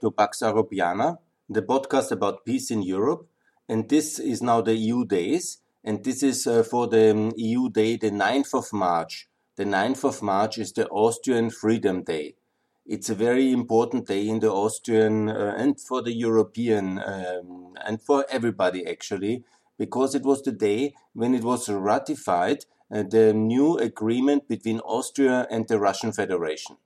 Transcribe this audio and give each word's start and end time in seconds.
to 0.00 0.10
Pax 0.10 0.40
Europiana, 0.40 1.18
the 1.48 1.62
podcast 1.62 2.10
about 2.10 2.44
peace 2.44 2.70
in 2.70 2.82
Europe. 2.82 3.26
And 3.68 3.88
this 3.88 4.18
is 4.18 4.42
now 4.42 4.60
the 4.60 4.74
EU 4.74 5.04
days. 5.04 5.58
And 5.84 6.04
this 6.04 6.22
is 6.22 6.46
uh, 6.46 6.62
for 6.62 6.86
the 6.88 7.10
um, 7.10 7.32
EU 7.36 7.70
day, 7.70 7.96
the 7.96 8.10
9th 8.10 8.54
of 8.54 8.72
March. 8.72 9.28
The 9.56 9.64
9th 9.64 10.04
of 10.04 10.22
March 10.22 10.58
is 10.58 10.72
the 10.72 10.88
Austrian 10.88 11.50
Freedom 11.50 12.02
Day. 12.02 12.34
It's 12.86 13.08
a 13.08 13.14
very 13.14 13.52
important 13.52 14.06
day 14.06 14.28
in 14.28 14.40
the 14.40 14.50
Austrian 14.50 15.28
uh, 15.28 15.54
and 15.56 15.80
for 15.80 16.02
the 16.02 16.12
European 16.12 16.98
um, 16.98 17.74
and 17.84 18.02
for 18.02 18.26
everybody 18.28 18.86
actually, 18.86 19.44
because 19.78 20.14
it 20.14 20.22
was 20.22 20.42
the 20.42 20.52
day 20.52 20.94
when 21.12 21.34
it 21.34 21.44
was 21.44 21.68
ratified 21.68 22.64
uh, 22.92 23.02
the 23.02 23.32
new 23.32 23.78
agreement 23.78 24.48
between 24.48 24.80
Austria 24.80 25.46
and 25.50 25.68
the 25.68 25.78
Russian 25.78 26.12
Federation. 26.12 26.76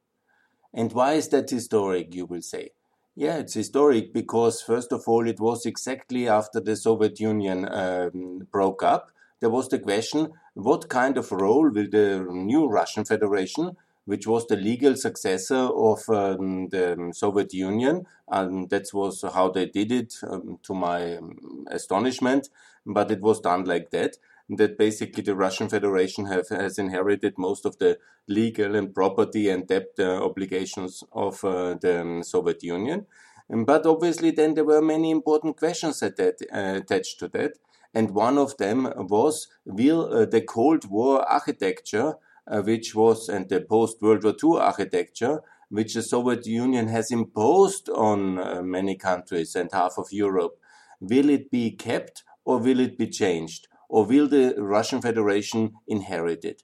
And 0.74 0.92
why 0.92 1.14
is 1.14 1.28
that 1.28 1.48
historic, 1.48 2.14
you 2.14 2.26
will 2.26 2.42
say? 2.42 2.70
Yeah, 3.16 3.36
it's 3.36 3.54
historic 3.54 4.12
because, 4.12 4.60
first 4.60 4.92
of 4.92 5.04
all, 5.06 5.26
it 5.28 5.38
was 5.38 5.66
exactly 5.66 6.28
after 6.28 6.60
the 6.60 6.76
Soviet 6.76 7.20
Union 7.20 7.68
um, 7.72 8.48
broke 8.50 8.82
up. 8.82 9.10
There 9.40 9.50
was 9.50 9.68
the 9.68 9.78
question 9.78 10.32
what 10.54 10.88
kind 10.88 11.16
of 11.18 11.30
role 11.30 11.70
will 11.70 11.88
the 11.90 12.26
new 12.28 12.66
Russian 12.66 13.04
Federation, 13.04 13.76
which 14.04 14.26
was 14.26 14.46
the 14.46 14.56
legal 14.56 14.96
successor 14.96 15.54
of 15.56 16.08
um, 16.08 16.68
the 16.70 17.12
Soviet 17.14 17.52
Union, 17.54 18.06
and 18.28 18.68
that 18.70 18.92
was 18.92 19.22
how 19.22 19.48
they 19.50 19.66
did 19.66 19.92
it, 19.92 20.14
um, 20.28 20.58
to 20.64 20.74
my 20.74 21.16
um, 21.16 21.66
astonishment, 21.70 22.48
but 22.84 23.10
it 23.10 23.20
was 23.20 23.40
done 23.40 23.64
like 23.64 23.90
that 23.90 24.16
that 24.48 24.78
basically 24.78 25.22
the 25.22 25.34
Russian 25.34 25.68
Federation 25.68 26.26
have, 26.26 26.48
has 26.48 26.78
inherited 26.78 27.34
most 27.38 27.64
of 27.64 27.78
the 27.78 27.98
legal 28.28 28.74
and 28.74 28.94
property 28.94 29.48
and 29.48 29.66
debt 29.66 29.88
uh, 29.98 30.24
obligations 30.24 31.02
of 31.12 31.44
uh, 31.44 31.74
the 31.80 32.00
um, 32.00 32.22
Soviet 32.22 32.62
Union. 32.62 33.06
But 33.48 33.86
obviously, 33.86 34.30
then 34.30 34.54
there 34.54 34.64
were 34.64 34.80
many 34.80 35.10
important 35.10 35.58
questions 35.58 36.00
that, 36.00 36.18
uh, 36.20 36.78
attached 36.78 37.18
to 37.20 37.28
that. 37.28 37.52
And 37.92 38.10
one 38.10 38.38
of 38.38 38.56
them 38.56 38.92
was 38.96 39.48
will 39.64 40.12
uh, 40.12 40.24
the 40.24 40.40
Cold 40.40 40.90
War 40.90 41.22
architecture, 41.28 42.14
uh, 42.46 42.62
which 42.62 42.94
was, 42.94 43.28
and 43.28 43.48
the 43.48 43.60
post 43.60 44.02
World 44.02 44.24
War 44.24 44.34
II 44.42 44.60
architecture, 44.60 45.42
which 45.68 45.94
the 45.94 46.02
Soviet 46.02 46.46
Union 46.46 46.88
has 46.88 47.10
imposed 47.10 47.88
on 47.88 48.38
uh, 48.38 48.62
many 48.62 48.96
countries 48.96 49.54
and 49.54 49.70
half 49.72 49.94
of 49.98 50.08
Europe, 50.10 50.58
will 51.00 51.28
it 51.28 51.50
be 51.50 51.70
kept 51.70 52.24
or 52.44 52.58
will 52.58 52.80
it 52.80 52.98
be 52.98 53.08
changed? 53.08 53.68
Or 53.88 54.04
will 54.04 54.28
the 54.28 54.54
Russian 54.58 55.00
Federation 55.00 55.72
inherit 55.86 56.44
it? 56.44 56.62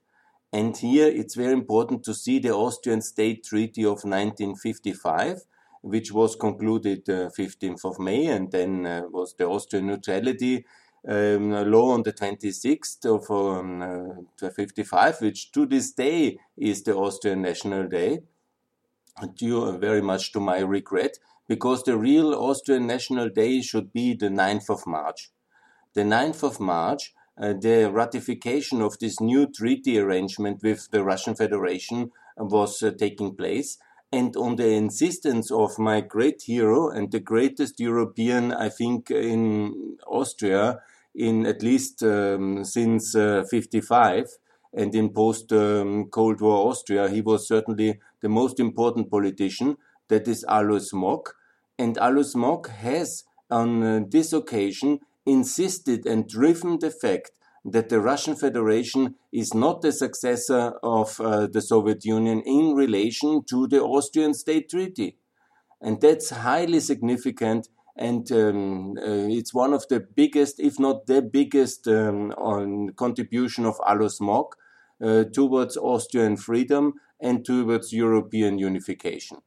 And 0.53 0.77
here 0.77 1.07
it's 1.07 1.37
very 1.37 1.53
important 1.53 2.03
to 2.05 2.15
see 2.15 2.39
the 2.39 2.53
Austrian 2.53 3.03
State 3.03 3.45
Treaty 3.45 3.83
of 3.83 4.05
1955, 4.05 5.43
which 5.83 6.13
was 6.13 6.35
concluded 6.35 7.09
uh, 7.09 7.31
15th 7.39 7.85
of 7.85 7.99
May, 7.99 8.27
and 8.27 8.51
then 8.51 8.85
uh, 8.85 9.03
was 9.11 9.35
the 9.39 9.47
Austrian 9.47 9.87
neutrality 9.87 10.65
um, 11.09 11.51
law 11.71 11.93
on 11.93 12.03
the 12.03 12.13
26th 12.13 13.07
of 13.07 13.31
um, 13.31 14.27
uh, 14.43 14.51
55, 14.51 15.21
which 15.21 15.53
to 15.53 15.67
this 15.67 15.93
day 15.93 16.39
is 16.57 16.83
the 16.83 16.95
Austrian 16.95 17.43
National 17.43 17.89
Day, 17.89 18.21
due 19.35 19.79
very 19.79 20.03
much 20.03 20.33
to 20.33 20.41
my 20.41 20.59
regret, 20.59 21.19
because 21.49 21.83
the 21.85 21.97
real 21.97 22.35
Austrian 22.35 22.87
National 22.87 23.29
Day 23.29 23.61
should 23.61 23.93
be 23.93 24.15
the 24.15 24.29
9th 24.29 24.69
of 24.71 24.87
March. 24.87 25.31
The 25.95 26.03
9th 26.03 26.43
of 26.43 26.61
March 26.61 27.15
uh, 27.41 27.55
the 27.55 27.91
ratification 27.91 28.83
of 28.83 28.99
this 28.99 29.19
new 29.19 29.47
treaty 29.47 29.99
arrangement 29.99 30.63
with 30.63 30.91
the 30.91 31.03
Russian 31.03 31.35
Federation 31.35 32.11
was 32.37 32.83
uh, 32.83 32.91
taking 32.99 33.35
place. 33.35 33.79
And 34.13 34.37
on 34.37 34.57
the 34.57 34.69
insistence 34.73 35.51
of 35.51 35.79
my 35.79 36.03
great 36.03 36.43
hero 36.43 36.91
and 36.91 37.11
the 37.11 37.21
greatest 37.21 37.81
European, 37.81 38.53
I 38.53 38.69
think, 38.69 39.11
in 39.11 39.97
Austria, 40.07 40.81
in 41.15 41.47
at 41.47 41.63
least 41.63 42.03
um, 42.03 42.65
since 42.65 43.15
uh, 43.15 43.45
55, 43.49 44.27
and 44.75 44.95
in 44.95 45.09
post 45.11 45.53
um, 45.53 46.07
Cold 46.11 46.41
War 46.41 46.69
Austria, 46.69 47.09
he 47.09 47.23
was 47.23 47.49
certainly 47.49 48.01
the 48.21 48.29
most 48.29 48.61
important 48.61 49.11
politician. 49.11 49.77
That 50.09 50.29
is 50.29 50.45
Alois 50.47 50.93
Mock. 50.93 51.37
And 51.79 51.97
Alois 51.99 52.35
Mock 52.35 52.69
has, 52.69 53.25
on 53.49 53.83
uh, 53.83 54.01
this 54.09 54.33
occasion, 54.33 55.01
insisted 55.27 56.07
and 56.07 56.29
driven 56.29 56.79
the 56.79 56.91
fact 56.91 57.33
that 57.65 57.89
the 57.89 58.01
Russian 58.01 58.37
Federation 58.37 59.17
is 59.33 59.53
not 59.53 59.83
the 59.83 59.93
successor 59.93 60.75
of 60.83 61.21
uh, 61.21 61.47
the 61.47 61.61
Soviet 61.61 62.05
Union 62.05 62.43
in 62.47 62.75
relation 62.75 63.45
to 63.45 63.67
the 63.67 63.83
Austrian 63.83 64.35
State 64.35 64.71
Treaty. 64.71 65.17
And 65.81 66.01
that's 66.01 66.31
highly 66.31 66.81
significant. 66.81 67.69
And 67.97 68.31
um, 68.33 68.97
uh, 68.97 69.29
it's 69.29 69.53
one 69.53 69.75
of 69.75 69.87
the 69.89 70.01
biggest, 70.01 70.59
if 70.59 70.79
not 70.79 71.07
the 71.07 71.21
biggest, 71.21 71.87
um, 71.87 72.31
on 72.33 72.91
contribution 72.95 73.67
of 73.67 73.77
Alois 73.87 74.21
Mock 74.21 74.57
uh, 75.03 75.25
towards 75.25 75.77
Austrian 75.77 76.37
freedom 76.37 76.95
and 77.21 77.45
towards 77.45 77.93
European 77.93 78.59
unification. 78.59 79.39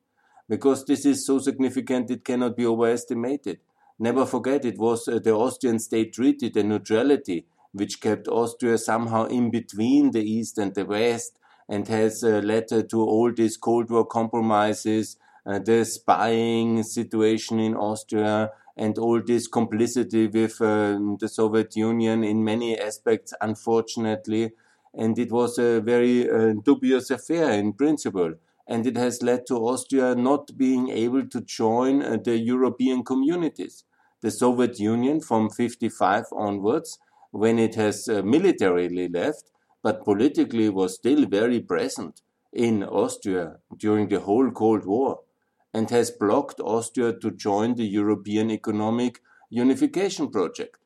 Because 0.47 0.85
this 0.85 1.05
is 1.05 1.25
so 1.25 1.39
significant, 1.39 2.11
it 2.11 2.23
cannot 2.23 2.55
be 2.55 2.65
overestimated. 2.65 3.59
Never 3.99 4.25
forget, 4.25 4.65
it 4.65 4.77
was 4.77 5.07
uh, 5.07 5.19
the 5.19 5.33
Austrian 5.33 5.79
State 5.79 6.13
Treaty, 6.13 6.49
the 6.49 6.63
neutrality, 6.63 7.47
which 7.71 8.01
kept 8.01 8.27
Austria 8.27 8.77
somehow 8.77 9.25
in 9.25 9.49
between 9.49 10.11
the 10.11 10.21
East 10.23 10.57
and 10.57 10.73
the 10.75 10.85
West 10.85 11.39
and 11.69 11.87
has 11.87 12.23
uh, 12.23 12.41
led 12.43 12.67
to 12.67 13.01
all 13.01 13.31
these 13.31 13.57
Cold 13.57 13.89
War 13.89 14.05
compromises, 14.05 15.17
uh, 15.45 15.59
the 15.59 15.85
spying 15.85 16.83
situation 16.83 17.59
in 17.59 17.75
Austria, 17.75 18.51
and 18.75 18.97
all 18.97 19.21
this 19.21 19.47
complicity 19.47 20.27
with 20.27 20.59
uh, 20.61 20.99
the 21.19 21.29
Soviet 21.29 21.75
Union 21.75 22.23
in 22.23 22.43
many 22.43 22.77
aspects, 22.77 23.33
unfortunately. 23.41 24.51
And 24.95 25.17
it 25.17 25.31
was 25.31 25.57
a 25.57 25.79
very 25.79 26.27
dubious 26.63 27.09
affair 27.09 27.51
in 27.51 27.73
principle. 27.73 28.35
And 28.67 28.87
it 28.87 28.95
has 28.97 29.21
led 29.21 29.45
to 29.47 29.55
Austria 29.55 30.15
not 30.15 30.57
being 30.57 30.89
able 30.89 31.27
to 31.27 31.41
join 31.41 32.01
uh, 32.01 32.17
the 32.23 32.37
European 32.37 33.03
communities. 33.03 33.83
The 34.21 34.31
Soviet 34.31 34.79
Union 34.79 35.19
from 35.19 35.49
55 35.49 36.25
onwards 36.31 36.97
when 37.31 37.59
it 37.59 37.75
has 37.75 38.07
uh, 38.07 38.21
militarily 38.23 39.09
left, 39.09 39.51
but 39.81 40.05
politically 40.05 40.69
was 40.69 40.95
still 40.95 41.25
very 41.25 41.59
present 41.59 42.21
in 42.53 42.83
Austria 42.83 43.57
during 43.77 44.07
the 44.07 44.19
whole 44.19 44.51
Cold 44.51 44.85
War 44.85 45.19
and 45.73 45.89
has 45.89 46.11
blocked 46.11 46.59
Austria 46.59 47.13
to 47.13 47.31
join 47.31 47.75
the 47.75 47.85
European 47.85 48.51
Economic 48.51 49.19
Unification 49.49 50.29
Project, 50.29 50.77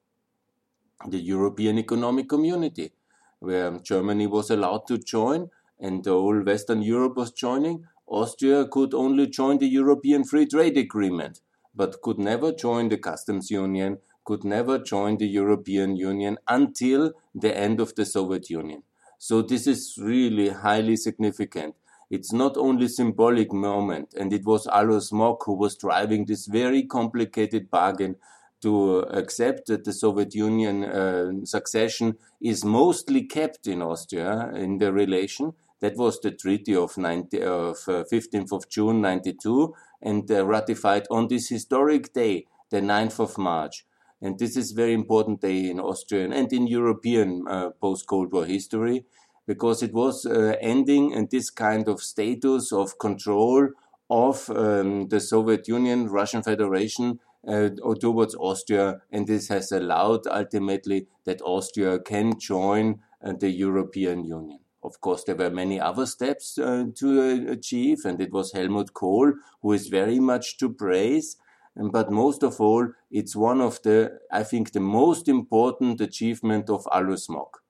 the 1.07 1.19
European 1.19 1.77
Economic 1.77 2.29
Community, 2.29 2.93
where 3.39 3.77
Germany 3.79 4.27
was 4.27 4.49
allowed 4.49 4.87
to 4.87 4.97
join 4.97 5.49
and 5.79 6.03
the 6.03 6.11
whole 6.11 6.41
Western 6.41 6.81
Europe 6.81 7.17
was 7.17 7.31
joining. 7.31 7.85
Austria 8.07 8.65
could 8.65 8.93
only 8.93 9.27
join 9.27 9.57
the 9.57 9.67
European 9.67 10.23
Free 10.23 10.45
Trade 10.45 10.77
Agreement, 10.77 11.41
but 11.75 12.01
could 12.01 12.17
never 12.17 12.51
join 12.51 12.89
the 12.89 12.97
customs 12.97 13.51
union 13.51 13.97
could 14.27 14.43
never 14.43 14.77
join 14.77 15.17
the 15.17 15.25
European 15.25 15.95
Union 15.95 16.37
until 16.49 17.13
the 17.33 17.57
end 17.57 17.79
of 17.79 17.95
the 17.95 18.05
Soviet 18.05 18.49
Union. 18.49 18.83
So 19.17 19.41
this 19.41 19.65
is 19.65 19.97
really 19.97 20.49
highly 20.49 20.97
significant. 20.97 21.75
It's 22.09 22.33
not 22.33 22.57
only 22.57 22.89
symbolic 22.89 23.53
moment, 23.53 24.13
and 24.19 24.33
it 24.33 24.45
was 24.45 24.67
Alois 24.67 25.11
Mock 25.13 25.45
who 25.45 25.53
was 25.53 25.77
driving 25.77 26.25
this 26.25 26.45
very 26.45 26.83
complicated 26.83 27.71
bargain 27.71 28.17
to 28.61 28.99
accept 29.21 29.67
that 29.67 29.85
the 29.85 29.93
Soviet 29.93 30.35
Union 30.35 30.83
uh, 30.83 31.45
succession 31.45 32.17
is 32.41 32.65
mostly 32.65 33.23
kept 33.23 33.65
in 33.65 33.81
Austria 33.81 34.51
in 34.55 34.77
the 34.77 34.91
relation. 34.91 35.53
That 35.79 35.95
was 35.95 36.19
the 36.19 36.31
Treaty 36.31 36.75
of, 36.75 36.97
90, 36.97 37.41
of 37.41 37.77
uh, 37.87 38.03
15th 38.11 38.51
of 38.51 38.69
June 38.69 39.01
92 39.01 39.73
and 40.01 40.29
uh, 40.31 40.45
ratified 40.45 41.05
on 41.11 41.27
this 41.27 41.49
historic 41.49 42.13
day, 42.13 42.47
the 42.69 42.81
9th 42.81 43.19
of 43.19 43.37
March. 43.37 43.85
And 44.21 44.39
this 44.39 44.57
is 44.57 44.71
very 44.71 44.93
important 44.93 45.41
day 45.41 45.69
in 45.69 45.79
Austrian 45.79 46.33
and 46.33 46.51
in 46.51 46.65
European 46.65 47.45
uh, 47.47 47.69
post-Cold 47.69 48.33
War 48.33 48.45
history 48.45 49.05
because 49.45 49.81
it 49.81 49.93
was 49.93 50.25
uh, 50.25 50.55
ending 50.59 51.11
in 51.11 51.27
this 51.31 51.49
kind 51.49 51.87
of 51.87 52.01
status 52.01 52.71
of 52.73 52.99
control 52.99 53.69
of 54.09 54.49
um, 54.49 55.07
the 55.09 55.19
Soviet 55.19 55.67
Union, 55.67 56.07
Russian 56.07 56.43
Federation 56.43 57.19
uh, 57.47 57.69
towards 57.99 58.35
Austria, 58.35 59.01
and 59.11 59.27
this 59.27 59.47
has 59.47 59.71
allowed 59.71 60.27
ultimately 60.27 61.07
that 61.25 61.41
Austria 61.41 61.99
can 61.99 62.37
join 62.39 62.99
uh, 63.23 63.33
the 63.39 63.49
European 63.49 64.25
Union. 64.25 64.59
Of 64.87 65.01
course, 65.01 65.23
there 65.23 65.35
were 65.35 65.51
many 65.51 65.79
other 65.79 66.05
steps 66.05 66.57
uh, 66.57 66.85
to 66.95 67.07
uh, 67.21 67.51
achieve, 67.51 67.99
and 68.05 68.19
it 68.21 68.31
was 68.31 68.53
Helmut 68.53 68.93
Kohl 68.93 69.33
who 69.61 69.73
is 69.73 69.87
very 69.87 70.19
much 70.19 70.57
to 70.59 70.67
praise 70.69 71.37
but 71.77 72.11
most 72.11 72.43
of 72.43 72.59
all, 72.59 72.87
it's 73.11 73.35
one 73.35 73.61
of 73.61 73.81
the, 73.83 74.19
I 74.31 74.43
think, 74.43 74.71
the 74.71 74.79
most 74.79 75.27
important 75.27 76.01
achievement 76.01 76.69
of 76.69 76.87
Alois 76.91 77.27
Mock. 77.29 77.61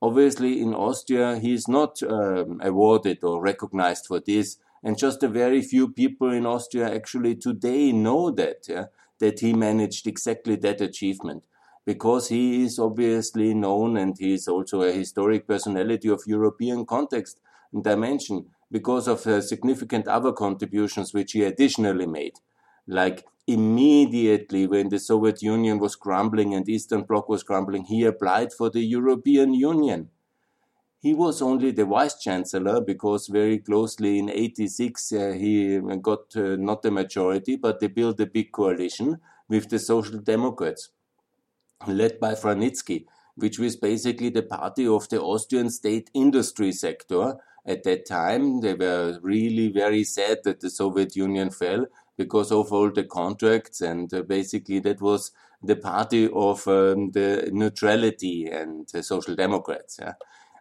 Obviously, 0.00 0.60
in 0.60 0.74
Austria, 0.74 1.38
he 1.38 1.52
is 1.52 1.68
not 1.68 2.02
um, 2.02 2.60
awarded 2.62 3.22
or 3.22 3.42
recognized 3.42 4.06
for 4.06 4.20
this 4.20 4.56
And 4.84 4.98
just 4.98 5.22
a 5.22 5.28
very 5.28 5.62
few 5.62 5.92
people 5.92 6.30
in 6.32 6.44
Austria 6.44 6.92
actually 6.92 7.36
today 7.36 7.92
know 7.92 8.32
that, 8.32 8.66
yeah, 8.68 8.86
that 9.20 9.38
he 9.38 9.52
managed 9.52 10.08
exactly 10.08 10.56
that 10.56 10.80
achievement. 10.80 11.44
Because 11.84 12.28
he 12.28 12.64
is 12.64 12.78
obviously 12.78 13.54
known 13.54 13.96
and 13.96 14.16
he 14.18 14.34
is 14.34 14.48
also 14.48 14.82
a 14.82 14.92
historic 14.92 15.46
personality 15.46 16.08
of 16.08 16.22
European 16.26 16.86
context 16.86 17.40
and 17.72 17.82
dimension 17.84 18.50
because 18.70 19.08
of 19.08 19.26
uh, 19.26 19.40
significant 19.40 20.08
other 20.08 20.32
contributions 20.32 21.12
which 21.12 21.32
he 21.32 21.42
additionally 21.44 22.06
made. 22.06 22.34
Like 22.86 23.26
immediately 23.46 24.66
when 24.66 24.88
the 24.88 24.98
Soviet 24.98 25.42
Union 25.42 25.78
was 25.78 25.96
crumbling 25.96 26.54
and 26.54 26.68
Eastern 26.68 27.02
Bloc 27.02 27.28
was 27.28 27.42
crumbling, 27.42 27.84
he 27.84 28.04
applied 28.04 28.52
for 28.52 28.70
the 28.70 28.82
European 28.82 29.54
Union. 29.54 30.10
He 31.00 31.12
was 31.12 31.42
only 31.42 31.70
the 31.70 31.84
vice 31.84 32.18
chancellor 32.18 32.80
because 32.80 33.26
very 33.26 33.58
closely 33.58 34.18
in 34.18 34.30
86 34.30 35.12
uh, 35.12 35.32
he 35.32 35.78
got 36.00 36.34
uh, 36.34 36.56
not 36.56 36.80
the 36.80 36.90
majority, 36.90 37.56
but 37.56 37.78
they 37.78 37.88
built 37.88 38.18
a 38.20 38.26
big 38.26 38.52
coalition 38.52 39.20
with 39.48 39.68
the 39.68 39.78
Social 39.78 40.18
Democrats, 40.20 40.90
led 41.86 42.20
by 42.20 42.34
Vranitzky, 42.34 43.06
which 43.36 43.58
was 43.58 43.76
basically 43.76 44.30
the 44.30 44.42
party 44.42 44.86
of 44.86 45.08
the 45.08 45.20
Austrian 45.20 45.70
state 45.70 46.10
industry 46.14 46.72
sector. 46.72 47.36
At 47.64 47.84
that 47.84 48.06
time, 48.06 48.60
they 48.60 48.74
were 48.74 49.18
really 49.22 49.68
very 49.68 50.04
sad 50.04 50.38
that 50.44 50.60
the 50.60 50.70
Soviet 50.70 51.14
Union 51.14 51.50
fell 51.50 51.86
because 52.16 52.52
of 52.52 52.72
all 52.72 52.90
the 52.90 53.04
contracts 53.04 53.80
and 53.80 54.12
uh, 54.12 54.22
basically 54.22 54.78
that 54.80 55.00
was 55.00 55.32
the 55.62 55.76
party 55.76 56.28
of 56.32 56.66
um, 56.68 57.10
the 57.12 57.48
neutrality 57.52 58.46
and 58.46 58.88
social 58.90 59.34
democrats 59.34 59.98
yeah? 60.00 60.14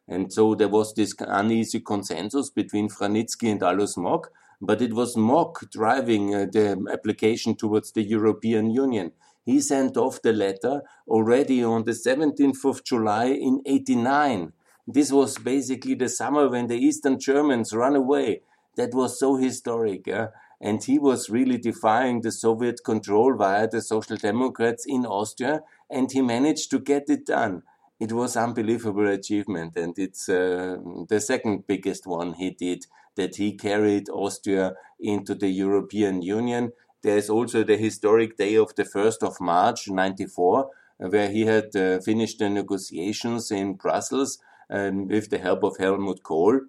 and 0.08 0.32
so 0.32 0.56
there 0.56 0.70
was 0.70 0.94
this 0.94 1.14
uneasy 1.20 1.80
consensus 1.80 2.50
between 2.50 2.90
Vranitzky 2.90 3.52
and 3.52 3.62
Alois 3.62 3.98
Mock 3.98 4.32
but 4.62 4.82
it 4.82 4.94
was 4.94 5.18
Mock 5.18 5.70
driving 5.72 6.36
uh, 6.36 6.46
the 6.52 6.86
application 6.92 7.56
towards 7.56 7.92
the 7.92 8.04
European 8.04 8.70
Union 8.70 9.12
he 9.44 9.60
sent 9.60 9.98
off 9.98 10.22
the 10.22 10.34
letter 10.34 10.82
already 11.08 11.64
on 11.64 11.84
the 11.84 11.92
17th 11.92 12.64
of 12.66 12.84
July 12.84 13.26
in 13.26 13.62
89 13.66 14.54
this 14.88 15.12
was 15.12 15.38
basically 15.38 15.94
the 15.94 16.10
summer 16.10 16.50
when 16.50 16.68
the 16.68 16.78
Eastern 16.78 17.20
Germans 17.20 17.74
ran 17.74 17.96
away 17.96 18.42
that 18.76 18.94
was 18.94 19.20
so 19.20 19.36
historic 19.36 20.08
yeah? 20.08 20.28
and 20.62 20.84
he 20.84 21.00
was 21.00 21.30
really 21.30 21.58
defying 21.58 22.22
the 22.22 22.32
Soviet 22.32 22.84
control 22.86 23.36
via 23.36 23.68
the 23.68 23.82
Social 23.82 24.16
Democrats 24.16 24.86
in 24.88 25.06
Austria, 25.06 25.64
and 25.90 26.12
he 26.12 26.22
managed 26.22 26.70
to 26.70 26.80
get 26.80 27.10
it 27.10 27.26
done. 27.26 27.64
It 28.00 28.12
was 28.14 28.38
unbelievable 28.38 29.08
achievement, 29.08 29.76
and 29.76 29.98
it's 29.98 30.30
uh, 30.30 30.78
the 31.10 31.20
second 31.20 31.66
biggest 31.68 32.06
one 32.06 32.34
he 32.34 32.52
did 32.52 32.86
that 33.16 33.36
he 33.38 33.54
carried 33.54 34.08
Austria 34.10 34.74
into 35.00 35.34
the 35.34 35.50
European 35.50 36.22
Union. 36.22 36.72
There's 37.04 37.30
also 37.30 37.64
the 37.64 37.78
historic 37.78 38.38
day 38.38 38.56
of 38.56 38.76
the 38.76 38.84
1st 38.84 39.24
of 39.24 39.42
March 39.42 39.90
94, 39.90 40.70
where 40.98 41.30
he 41.30 41.46
had 41.46 41.76
uh, 41.76 42.00
finished 42.00 42.40
the 42.40 42.50
negotiations 42.50 43.52
in 43.52 43.74
Brussels 43.74 44.38
um, 44.70 45.08
with 45.08 45.30
the 45.30 45.40
help 45.40 45.64
of 45.64 45.78
Helmut 45.78 46.22
Kohl 46.24 46.62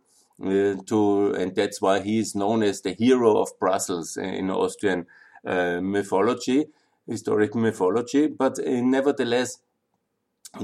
uh, 0.45 0.75
to, 0.87 1.35
and 1.39 1.55
that's 1.55 1.81
why 1.81 2.01
he 2.01 2.19
is 2.19 2.35
known 2.35 2.63
as 2.63 2.81
the 2.81 2.95
hero 2.95 3.39
of 3.39 3.59
Brussels 3.59 4.17
in 4.17 4.51
Austrian 4.51 5.07
uh, 5.47 5.81
mythology, 5.81 6.67
historic 7.07 7.55
mythology. 7.55 8.27
But 8.27 8.59
uh, 8.59 8.81
nevertheless, 8.81 9.59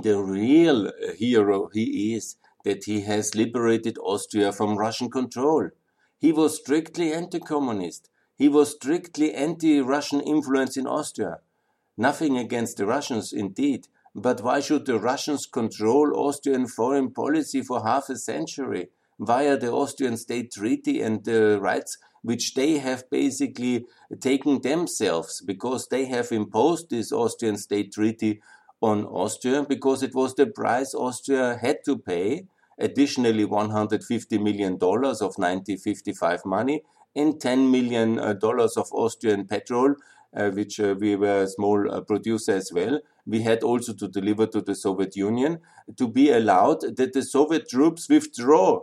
the 0.03 0.19
real 0.19 0.91
hero 1.17 1.69
he 1.73 2.15
is 2.15 2.37
that 2.65 2.85
he 2.85 3.03
has 3.03 3.35
liberated 3.35 3.99
Austria 3.99 4.53
from 4.53 4.77
Russian 4.77 5.11
control. 5.11 5.71
He 6.19 6.33
was 6.33 6.59
strictly 6.59 7.13
anti-communist. 7.13 8.11
He 8.39 8.49
was 8.49 8.77
strictly 8.77 9.35
anti-Russian 9.35 10.21
influence 10.23 10.77
in 10.79 10.87
Austria. 10.87 11.41
Nothing 11.97 12.39
against 12.39 12.79
the 12.79 12.87
Russians, 12.87 13.33
indeed, 13.33 13.89
but 14.15 14.41
why 14.41 14.61
should 14.61 14.87
the 14.87 14.99
Russians 14.99 15.45
control 15.47 16.13
Austrian 16.17 16.67
foreign 16.67 17.11
policy 17.11 17.61
for 17.63 17.83
half 17.83 18.09
a 18.09 18.17
century? 18.17 18.89
via 19.19 19.57
the 19.57 19.73
Austrian 19.73 20.17
state 20.17 20.53
treaty 20.53 21.01
and 21.01 21.25
the 21.25 21.59
rights 21.61 21.99
which 22.23 22.55
they 22.55 22.79
have 22.79 23.09
basically 23.11 23.87
taken 24.21 24.61
themselves 24.61 25.41
because 25.41 25.89
they 25.89 26.07
have 26.07 26.33
imposed 26.33 26.91
this 26.91 27.13
Austrian 27.13 27.57
state 27.57 27.93
treaty 27.93 28.41
on 28.81 29.05
Austria 29.05 29.65
because 29.69 30.03
it 30.03 30.15
was 30.15 30.35
the 30.35 30.47
price 30.47 30.95
Austria 30.95 31.59
had 31.61 31.79
to 31.85 31.99
pay. 31.99 32.47
Additionally, 32.79 33.45
$150 33.45 34.41
million 34.41 34.75
of 34.75 35.35
1955 35.37 36.45
money 36.45 36.83
and 37.17 37.35
$10 37.35 37.71
million 37.71 38.19
uh, 38.19 38.35
of 38.77 38.89
Austrian 38.93 39.47
petrol, 39.47 39.95
uh, 40.37 40.51
which 40.51 40.79
uh, 40.79 40.95
we 40.99 41.17
were 41.17 41.43
a 41.43 41.49
small 41.49 42.01
producer 42.03 42.53
as 42.53 42.71
well. 42.73 43.01
We 43.27 43.43
had 43.43 43.63
also 43.63 43.93
to 43.95 44.09
deliver 44.09 44.47
to 44.47 44.61
the 44.61 44.75
Soviet 44.75 45.17
Union 45.17 45.59
to 45.97 46.09
be 46.09 46.31
allowed 46.31 46.97
that 46.97 47.13
the 47.13 47.23
Soviet 47.23 47.69
troops 47.69 48.09
withdraw 48.09 48.83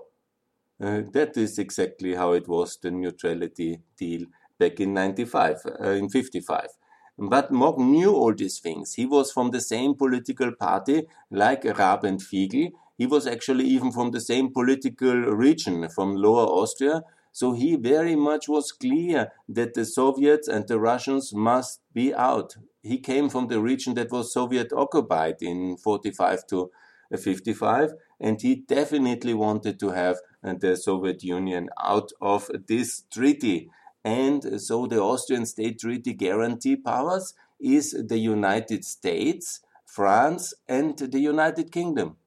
that 0.79 1.37
is 1.37 1.57
exactly 1.57 2.15
how 2.15 2.33
it 2.33 2.47
was 2.47 2.77
the 2.81 2.91
neutrality 2.91 3.79
deal 3.97 4.25
back 4.59 4.79
in 4.79 4.93
95, 4.93 5.57
uh, 5.81 5.89
in 5.91 6.09
55. 6.09 6.67
But 7.17 7.51
Mock 7.51 7.77
knew 7.77 8.13
all 8.13 8.33
these 8.33 8.59
things. 8.59 8.93
He 8.93 9.05
was 9.05 9.31
from 9.31 9.51
the 9.51 9.61
same 9.61 9.95
political 9.95 10.51
party 10.51 11.07
like 11.31 11.63
Raab 11.63 12.03
and 12.03 12.19
Figl. 12.19 12.71
He 12.97 13.05
was 13.05 13.27
actually 13.27 13.65
even 13.65 13.91
from 13.91 14.11
the 14.11 14.21
same 14.21 14.53
political 14.53 15.13
region, 15.13 15.89
from 15.89 16.15
Lower 16.15 16.45
Austria. 16.45 17.03
So 17.31 17.51
he 17.51 17.75
very 17.75 18.15
much 18.15 18.47
was 18.47 18.71
clear 18.71 19.31
that 19.49 19.73
the 19.73 19.85
Soviets 19.85 20.47
and 20.47 20.67
the 20.67 20.79
Russians 20.79 21.33
must 21.33 21.81
be 21.93 22.13
out. 22.13 22.55
He 22.81 22.97
came 22.99 23.29
from 23.29 23.47
the 23.47 23.59
region 23.59 23.95
that 23.95 24.11
was 24.11 24.31
Soviet 24.31 24.71
occupied 24.71 25.37
in 25.41 25.75
45 25.77 26.47
to 26.47 26.71
55, 27.17 27.93
and 28.19 28.41
he 28.41 28.55
definitely 28.55 29.33
wanted 29.33 29.79
to 29.79 29.89
have 29.89 30.17
uh, 30.43 30.53
the 30.59 30.75
Soviet 30.75 31.23
Union 31.23 31.69
out 31.81 32.11
of 32.21 32.49
this 32.67 33.03
treaty. 33.11 33.69
And 34.03 34.61
so 34.61 34.87
the 34.87 35.01
Austrian 35.01 35.45
state 35.45 35.79
treaty 35.79 36.13
guarantee 36.13 36.75
powers 36.75 37.33
is 37.59 37.91
the 37.91 38.19
United 38.19 38.85
States, 38.85 39.61
France, 39.85 40.53
and 40.67 40.97
the 40.97 41.19
United 41.19 41.71
Kingdom. 41.71 42.17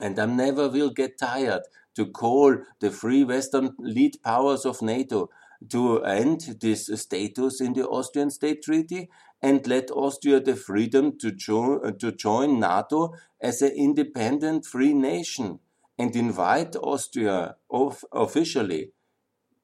And 0.00 0.18
I 0.18 0.26
never 0.26 0.68
will 0.68 0.90
get 0.90 1.18
tired 1.18 1.62
to 1.94 2.06
call 2.06 2.56
the 2.80 2.90
three 2.90 3.24
Western 3.24 3.74
lead 3.78 4.22
powers 4.22 4.64
of 4.66 4.82
NATO 4.82 5.30
to 5.70 6.02
end 6.04 6.58
this 6.60 6.90
status 6.94 7.60
in 7.60 7.72
the 7.72 7.86
Austrian 7.88 8.30
State 8.30 8.62
Treaty 8.62 9.08
and 9.42 9.66
let 9.66 9.90
Austria 9.90 10.40
the 10.40 10.56
freedom 10.56 11.18
to, 11.18 11.32
jo- 11.32 11.90
to 11.90 12.12
join 12.12 12.60
NATO 12.60 13.14
as 13.40 13.62
an 13.62 13.72
independent 13.72 14.66
free 14.66 14.92
nation 14.92 15.60
and 15.98 16.14
invite 16.14 16.76
Austria 16.76 17.56
of, 17.70 18.04
officially. 18.12 18.90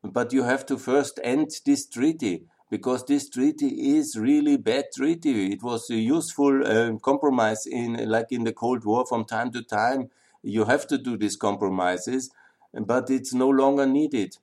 But 0.05 0.33
you 0.33 0.45
have 0.45 0.65
to 0.67 0.79
first 0.79 1.19
end 1.25 1.51
this 1.67 1.89
treaty 1.89 2.47
because 2.71 3.05
this 3.05 3.29
treaty 3.29 3.97
is 3.97 4.17
really 4.17 4.57
bad 4.57 4.87
treaty. 4.95 5.53
It 5.53 5.62
was 5.62 5.91
a 5.91 5.97
useful 5.97 6.67
uh, 6.67 6.97
compromise 6.99 7.67
in 7.67 8.09
like 8.09 8.33
in 8.33 8.45
the 8.45 8.53
Cold 8.53 8.85
War 8.85 9.05
from 9.07 9.25
time 9.25 9.51
to 9.53 9.62
time. 9.62 10.11
You 10.43 10.65
have 10.65 10.87
to 10.89 10.99
do 10.99 11.17
these 11.17 11.37
compromises, 11.37 12.31
but 12.75 13.11
it's 13.11 13.33
no 13.33 13.49
longer 13.49 13.87
needed. 13.87 14.37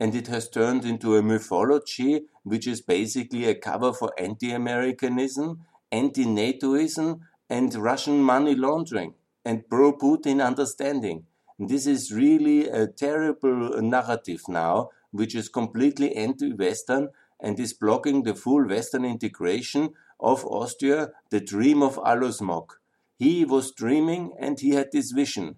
And 0.00 0.14
it 0.14 0.28
has 0.28 0.48
turned 0.48 0.84
into 0.84 1.16
a 1.16 1.22
mythology, 1.22 2.26
which 2.44 2.66
is 2.66 2.80
basically 2.80 3.46
a 3.46 3.54
cover 3.54 3.92
for 3.92 4.12
anti-Americanism, 4.18 5.60
anti-NATOism, 5.90 7.20
and 7.50 7.74
Russian 7.74 8.22
money 8.22 8.54
laundering 8.54 9.14
and 9.44 9.68
pro-Putin 9.68 10.44
understanding. 10.44 11.24
This 11.58 11.86
is 11.86 12.12
really 12.12 12.68
a 12.68 12.86
terrible 12.86 13.80
narrative 13.80 14.42
now, 14.48 14.90
which 15.10 15.34
is 15.34 15.48
completely 15.48 16.14
anti-Western 16.14 17.08
and 17.40 17.58
is 17.58 17.72
blocking 17.72 18.22
the 18.22 18.34
full 18.34 18.68
Western 18.68 19.04
integration 19.04 19.94
of 20.20 20.44
Austria, 20.44 21.10
the 21.30 21.40
dream 21.40 21.82
of 21.82 21.98
Alois 22.04 22.40
Mock. 22.40 22.77
He 23.18 23.44
was 23.44 23.72
dreaming 23.72 24.32
and 24.38 24.58
he 24.60 24.70
had 24.70 24.92
this 24.92 25.10
vision. 25.10 25.56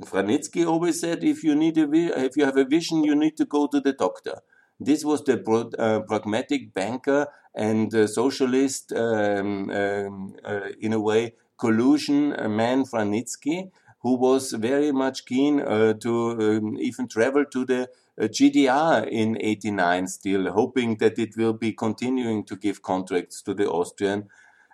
Vranitzky 0.00 0.66
always 0.66 1.00
said, 1.00 1.22
if 1.22 1.44
you 1.44 1.54
need 1.54 1.76
a, 1.78 1.86
if 2.24 2.36
you 2.36 2.44
have 2.44 2.56
a 2.56 2.64
vision, 2.64 3.04
you 3.04 3.14
need 3.14 3.36
to 3.36 3.44
go 3.44 3.66
to 3.66 3.80
the 3.80 3.92
doctor. 3.92 4.40
This 4.80 5.04
was 5.04 5.22
the 5.24 5.38
uh, 5.78 6.00
pragmatic 6.00 6.72
banker 6.74 7.28
and 7.54 7.94
uh, 7.94 8.06
socialist, 8.06 8.92
um, 8.92 9.70
um, 9.70 10.36
uh, 10.44 10.68
in 10.80 10.92
a 10.92 11.00
way, 11.00 11.34
collusion 11.58 12.30
man 12.54 12.84
Vranitzky, 12.84 13.70
who 14.00 14.16
was 14.16 14.52
very 14.52 14.92
much 14.92 15.24
keen 15.24 15.60
uh, 15.60 15.94
to 15.94 16.12
um, 16.40 16.78
even 16.78 17.08
travel 17.08 17.44
to 17.46 17.64
the 17.64 17.88
uh, 18.20 18.24
GDR 18.24 19.08
in 19.08 19.36
89 19.40 20.06
still, 20.08 20.52
hoping 20.52 20.96
that 20.98 21.18
it 21.18 21.36
will 21.36 21.54
be 21.54 21.72
continuing 21.72 22.44
to 22.44 22.56
give 22.56 22.82
contracts 22.82 23.42
to 23.42 23.54
the 23.54 23.68
Austrian 23.68 24.28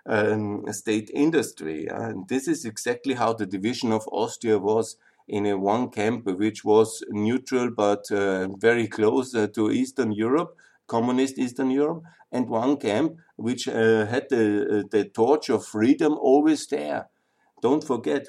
um, 0.05 0.65
state 0.71 1.09
industry. 1.13 1.87
And 1.87 2.27
this 2.27 2.47
is 2.47 2.65
exactly 2.65 3.13
how 3.13 3.33
the 3.33 3.45
division 3.45 3.91
of 3.91 4.07
Austria 4.11 4.57
was 4.57 4.97
in 5.27 5.45
a 5.45 5.57
one 5.57 5.89
camp 5.89 6.25
which 6.25 6.65
was 6.65 7.03
neutral 7.09 7.69
but 7.71 8.11
uh, 8.11 8.47
very 8.57 8.87
close 8.87 9.33
uh, 9.33 9.47
to 9.55 9.71
Eastern 9.71 10.11
Europe, 10.11 10.57
communist 10.87 11.37
Eastern 11.37 11.71
Europe, 11.71 12.03
and 12.31 12.49
one 12.49 12.77
camp 12.77 13.17
which 13.37 13.67
uh, 13.67 14.05
had 14.05 14.27
the, 14.29 14.79
uh, 14.79 14.83
the 14.91 15.05
torch 15.05 15.49
of 15.49 15.65
freedom 15.65 16.13
always 16.19 16.67
there. 16.67 17.07
Don't 17.61 17.83
forget, 17.83 18.27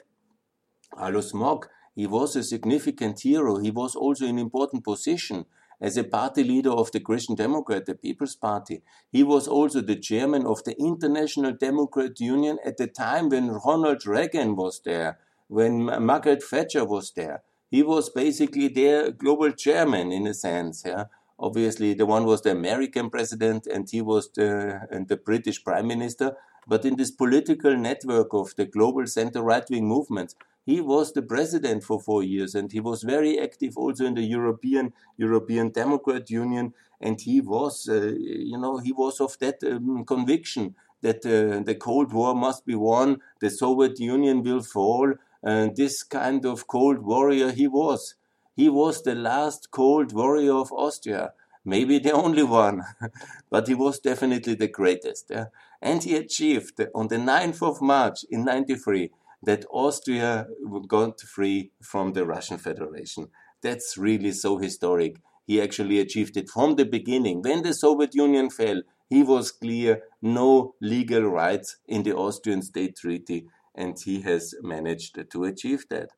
Alois 0.96 1.34
Mock, 1.34 1.68
he 1.96 2.06
was 2.06 2.36
a 2.36 2.42
significant 2.42 3.20
hero. 3.20 3.58
He 3.58 3.70
was 3.70 3.96
also 3.96 4.26
in 4.26 4.38
important 4.38 4.84
position 4.84 5.46
as 5.80 5.96
a 5.96 6.04
party 6.04 6.44
leader 6.44 6.70
of 6.70 6.90
the 6.92 7.00
Christian 7.00 7.34
Democrat, 7.34 7.86
the 7.86 7.94
People's 7.94 8.34
Party. 8.34 8.82
He 9.10 9.22
was 9.22 9.48
also 9.48 9.80
the 9.80 9.96
chairman 9.96 10.46
of 10.46 10.64
the 10.64 10.78
International 10.80 11.52
Democrat 11.52 12.20
Union 12.20 12.58
at 12.64 12.76
the 12.76 12.86
time 12.86 13.28
when 13.28 13.50
Ronald 13.50 14.06
Reagan 14.06 14.56
was 14.56 14.80
there, 14.84 15.18
when 15.48 15.84
Margaret 16.04 16.42
Thatcher 16.42 16.84
was 16.84 17.12
there. 17.12 17.42
He 17.70 17.82
was 17.82 18.08
basically 18.08 18.68
their 18.68 19.10
global 19.10 19.50
chairman 19.50 20.12
in 20.12 20.26
a 20.26 20.34
sense. 20.34 20.84
Yeah? 20.86 21.06
Obviously, 21.38 21.94
the 21.94 22.06
one 22.06 22.24
was 22.24 22.42
the 22.42 22.52
American 22.52 23.10
president 23.10 23.66
and 23.66 23.88
he 23.90 24.00
was 24.00 24.30
the, 24.32 24.86
and 24.90 25.08
the 25.08 25.16
British 25.16 25.64
prime 25.64 25.88
minister. 25.88 26.36
But 26.66 26.84
in 26.84 26.96
this 26.96 27.10
political 27.10 27.76
network 27.76 28.32
of 28.32 28.54
the 28.56 28.64
global 28.64 29.06
center 29.06 29.42
right 29.42 29.68
wing 29.68 29.86
movements, 29.86 30.34
he 30.66 30.80
was 30.80 31.12
the 31.12 31.22
president 31.22 31.84
for 31.84 32.00
four 32.00 32.22
years 32.22 32.54
and 32.54 32.72
he 32.72 32.80
was 32.80 33.02
very 33.02 33.38
active 33.38 33.76
also 33.76 34.06
in 34.06 34.14
the 34.14 34.22
European 34.22 34.92
European 35.16 35.70
Democrat 35.70 36.30
Union 36.30 36.72
and 37.00 37.20
he 37.20 37.40
was 37.40 37.88
uh, 37.88 38.12
you 38.50 38.58
know 38.58 38.78
he 38.78 38.92
was 38.92 39.20
of 39.20 39.38
that 39.38 39.62
um, 39.64 40.04
conviction 40.04 40.74
that 41.02 41.24
uh, 41.26 41.62
the 41.64 41.74
Cold 41.74 42.12
War 42.12 42.34
must 42.34 42.64
be 42.64 42.74
won 42.74 43.18
the 43.40 43.50
Soviet 43.50 43.98
Union 44.00 44.42
will 44.42 44.62
fall 44.62 45.12
and 45.42 45.76
this 45.76 46.02
kind 46.02 46.44
of 46.46 46.66
cold 46.66 46.98
warrior 46.98 47.50
he 47.50 47.68
was 47.68 48.14
he 48.56 48.68
was 48.68 49.02
the 49.02 49.14
last 49.14 49.70
cold 49.70 50.12
warrior 50.12 50.54
of 50.54 50.72
Austria 50.72 51.32
maybe 51.64 51.98
the 51.98 52.12
only 52.12 52.42
one 52.42 52.82
but 53.50 53.68
he 53.68 53.74
was 53.74 53.98
definitely 53.98 54.54
the 54.54 54.68
greatest 54.68 55.26
yeah? 55.30 55.46
and 55.82 56.02
he 56.02 56.16
achieved 56.16 56.80
on 56.94 57.08
the 57.08 57.16
9th 57.16 57.62
of 57.62 57.82
March 57.82 58.24
in 58.30 58.44
93 58.44 59.10
that 59.44 59.64
Austria 59.70 60.46
got 60.88 61.20
free 61.20 61.72
from 61.80 62.12
the 62.12 62.24
Russian 62.24 62.58
Federation. 62.58 63.28
That's 63.62 63.96
really 63.96 64.32
so 64.32 64.58
historic. 64.58 65.16
He 65.46 65.60
actually 65.60 66.00
achieved 66.00 66.36
it 66.36 66.48
from 66.48 66.76
the 66.76 66.84
beginning. 66.84 67.42
When 67.42 67.62
the 67.62 67.74
Soviet 67.74 68.14
Union 68.14 68.50
fell, 68.50 68.82
he 69.08 69.22
was 69.22 69.52
clear 69.52 70.02
no 70.22 70.74
legal 70.80 71.22
rights 71.22 71.76
in 71.86 72.02
the 72.02 72.14
Austrian 72.14 72.62
state 72.62 72.96
treaty, 72.96 73.46
and 73.74 73.98
he 73.98 74.22
has 74.22 74.54
managed 74.62 75.18
to 75.30 75.44
achieve 75.44 75.86
that. 75.90 76.10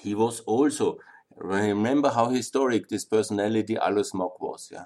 He 0.00 0.14
was 0.14 0.40
also, 0.40 0.98
remember 1.36 2.10
how 2.10 2.30
historic 2.30 2.88
this 2.88 3.04
personality 3.04 3.76
Alois 3.76 4.12
Mock 4.14 4.40
was. 4.40 4.70
Yeah? 4.72 4.84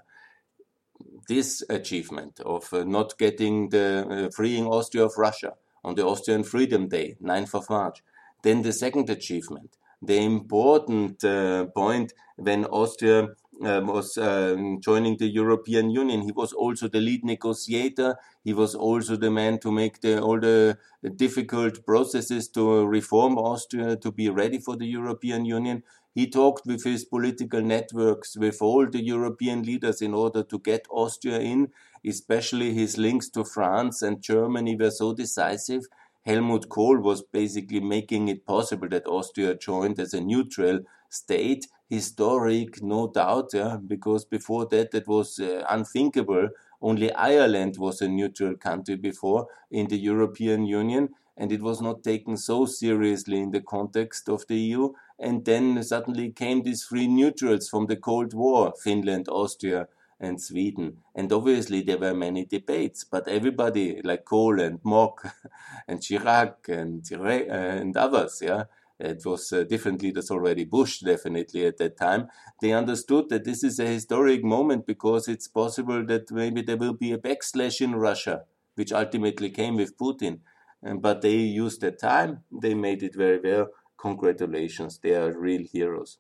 This 1.29 1.63
achievement 1.71 2.41
of 2.41 2.73
uh, 2.73 2.85
not 2.85 3.17
getting 3.19 3.69
the 3.69 4.07
uh, 4.27 4.31
freeing 4.35 4.67
Austria 4.67 5.05
of 5.05 5.13
Russia 5.17 5.55
on 5.89 5.95
the 5.95 6.07
Austrian 6.07 6.45
Freedom 6.45 6.87
Day, 6.87 7.17
9th 7.23 7.55
of 7.55 7.71
March. 7.71 8.03
Then 8.43 8.61
the 8.63 8.75
second 8.75 9.09
achievement, 9.09 9.77
the 10.03 10.19
important 10.19 11.25
uh, 11.25 11.65
point 11.75 12.13
when 12.37 12.67
Austria 12.67 13.29
uh, 13.65 13.81
was 13.83 14.17
uh, 14.19 14.55
joining 14.79 15.17
the 15.17 15.27
European 15.27 15.91
Union. 15.91 16.21
He 16.21 16.31
was 16.31 16.53
also 16.53 16.87
the 16.89 17.01
lead 17.01 17.25
negotiator. 17.25 18.17
He 18.45 18.53
was 18.53 18.75
also 18.75 19.17
the 19.17 19.31
man 19.31 19.59
to 19.61 19.73
make 19.73 20.01
the, 20.01 20.21
all 20.21 20.39
the 20.39 20.79
difficult 21.17 21.85
processes 21.85 22.49
to 22.51 22.87
reform 22.87 23.39
Austria 23.39 23.97
to 23.97 24.13
be 24.13 24.29
ready 24.29 24.59
for 24.59 24.77
the 24.77 24.87
European 24.87 25.45
Union. 25.45 25.83
He 26.15 26.29
talked 26.29 26.67
with 26.67 26.85
his 26.85 27.05
political 27.05 27.63
networks, 27.63 28.37
with 28.37 28.59
all 28.61 28.87
the 28.89 29.03
European 29.03 29.63
leaders 29.63 30.03
in 30.03 30.15
order 30.15 30.43
to 30.45 30.59
get 30.61 30.87
Austria 30.91 31.41
in 31.41 31.69
especially 32.07 32.75
his 32.75 32.99
links 32.99 33.29
to 33.31 33.45
France 33.45 34.03
and 34.03 34.23
Germany 34.23 34.77
were 34.77 34.91
so 34.91 35.13
decisive. 35.13 35.85
Helmut 36.25 36.69
Kohl 36.69 36.99
was 37.01 37.23
basically 37.23 37.81
making 37.81 38.29
it 38.29 38.45
possible 38.45 38.89
that 38.91 39.07
Austria 39.07 39.55
joined 39.55 39.99
as 39.99 40.13
a 40.13 40.21
neutral 40.21 40.81
state. 41.09 41.67
Historic, 41.89 42.83
no 42.83 43.09
doubt, 43.09 43.51
yeah, 43.55 43.77
because 43.77 44.27
before 44.27 44.67
that 44.67 44.93
it 44.95 45.09
was 45.09 45.39
uh, 45.39 45.65
unthinkable. 45.71 46.51
Only 46.83 47.13
Ireland 47.13 47.77
was 47.79 48.01
a 48.03 48.09
neutral 48.09 48.57
country 48.57 48.97
before 48.97 49.49
in 49.71 49.89
the 49.89 49.99
European 49.99 50.67
Union, 50.67 51.09
and 51.37 51.51
it 51.51 51.63
was 51.63 51.81
not 51.81 52.05
taken 52.05 52.37
so 52.37 52.67
seriously 52.67 53.41
in 53.41 53.51
the 53.51 53.61
context 53.63 54.29
of 54.29 54.47
the 54.49 54.57
EU. 54.57 54.93
And 55.19 55.45
then 55.45 55.83
suddenly 55.83 56.31
came 56.31 56.63
these 56.63 56.85
three 56.85 57.09
neutrals 57.09 57.69
from 57.69 57.87
the 57.87 57.97
Cold 57.97 58.35
War 58.35 58.75
Finland, 58.83 59.29
Austria, 59.29 59.89
and 60.21 60.41
Sweden. 60.41 60.99
And 61.15 61.33
obviously 61.33 61.83
there 61.83 61.99
were 61.99 62.15
many 62.15 62.45
debates, 62.45 63.05
but 63.05 63.29
everybody 63.29 64.01
like 64.03 64.25
Kohl 64.25 64.61
and 64.61 64.81
Mock 64.85 65.27
and 65.89 66.01
Chirac 66.01 66.69
and, 66.69 67.09
and 67.11 67.97
others, 67.97 68.41
yeah, 68.43 68.65
it 68.99 69.25
was 69.25 69.53
uh, 69.53 69.63
different 69.63 70.03
leaders 70.03 70.31
already, 70.31 70.65
Bush 70.65 71.01
definitely 71.01 71.67
at 71.67 71.79
that 71.79 71.97
time. 71.97 72.29
They 72.61 72.73
understood 72.73 73.29
that 73.29 73.45
this 73.45 73.63
is 73.63 73.79
a 73.79 73.87
historic 73.87 74.43
moment 74.43 74.87
because 74.87 75.29
it's 75.29 75.47
possible 75.47 76.05
that 76.07 76.33
maybe 76.33 76.63
there 76.63 76.77
will 76.77 76.95
be 76.95 77.13
a 77.13 77.19
backslash 77.19 77.81
in 77.81 77.95
Russia, 77.95 78.43
which 78.75 78.93
ultimately 78.93 79.51
came 79.51 79.77
with 79.77 79.97
Putin. 79.97 80.41
And, 80.83 81.01
but 81.01 81.23
they 81.23 81.37
used 81.37 81.81
that 81.83 82.01
time, 82.01 82.43
they 82.51 82.75
made 82.75 83.03
it 83.05 83.15
very 83.15 83.41
well. 83.41 83.69
Congratulations, 83.99 84.99
they 84.99 85.15
are 85.15 85.37
real 85.39 85.63
heroes. 85.65 86.19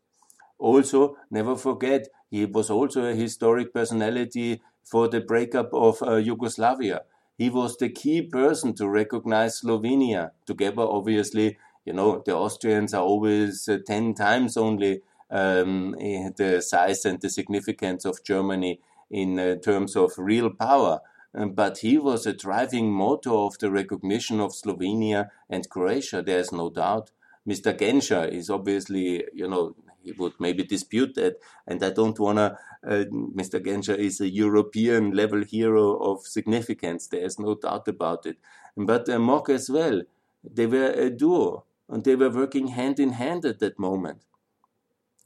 Also, 0.58 1.16
never 1.30 1.56
forget, 1.56 2.08
he 2.30 2.44
was 2.44 2.70
also 2.70 3.04
a 3.04 3.14
historic 3.14 3.72
personality 3.72 4.60
for 4.84 5.08
the 5.08 5.20
breakup 5.20 5.70
of 5.72 6.02
uh, 6.02 6.16
Yugoslavia. 6.16 7.02
He 7.36 7.50
was 7.50 7.76
the 7.76 7.88
key 7.88 8.22
person 8.22 8.74
to 8.74 8.88
recognize 8.88 9.60
Slovenia. 9.60 10.32
Together, 10.44 10.82
obviously, 10.82 11.56
you 11.84 11.92
know, 11.92 12.22
the 12.24 12.34
Austrians 12.34 12.92
are 12.94 13.02
always 13.02 13.68
uh, 13.68 13.78
10 13.86 14.14
times 14.14 14.56
only 14.56 15.02
um, 15.30 15.92
the 16.36 16.62
size 16.64 17.04
and 17.04 17.20
the 17.20 17.30
significance 17.30 18.04
of 18.04 18.24
Germany 18.24 18.80
in 19.10 19.38
uh, 19.38 19.56
terms 19.56 19.96
of 19.96 20.12
real 20.18 20.50
power. 20.50 21.00
Um, 21.34 21.52
but 21.52 21.78
he 21.78 21.98
was 21.98 22.26
a 22.26 22.32
driving 22.32 22.90
motor 22.90 23.32
of 23.32 23.58
the 23.58 23.70
recognition 23.70 24.40
of 24.40 24.52
Slovenia 24.52 25.28
and 25.48 25.68
Croatia, 25.68 26.22
there's 26.22 26.52
no 26.52 26.70
doubt. 26.70 27.10
Mr. 27.46 27.76
Genscher 27.76 28.28
is 28.30 28.50
obviously, 28.50 29.24
you 29.32 29.48
know, 29.48 29.74
would 30.18 30.34
maybe 30.38 30.64
dispute 30.64 31.14
that. 31.14 31.36
And 31.66 31.82
I 31.82 31.90
don't 31.90 32.18
want 32.18 32.38
to, 32.38 32.58
uh, 32.86 33.04
Mr. 33.10 33.60
Genscher 33.60 33.96
is 33.96 34.20
a 34.20 34.28
European 34.28 35.12
level 35.12 35.42
hero 35.42 35.96
of 35.96 36.26
significance. 36.26 37.06
There's 37.06 37.38
no 37.38 37.54
doubt 37.54 37.88
about 37.88 38.26
it. 38.26 38.38
But 38.76 39.08
uh, 39.08 39.18
Mock 39.18 39.48
as 39.48 39.68
well, 39.68 40.02
they 40.42 40.66
were 40.66 40.90
a 40.90 41.10
duo 41.10 41.64
and 41.88 42.04
they 42.04 42.14
were 42.14 42.30
working 42.30 42.68
hand 42.68 43.00
in 43.00 43.12
hand 43.12 43.44
at 43.44 43.58
that 43.60 43.78
moment. 43.78 44.22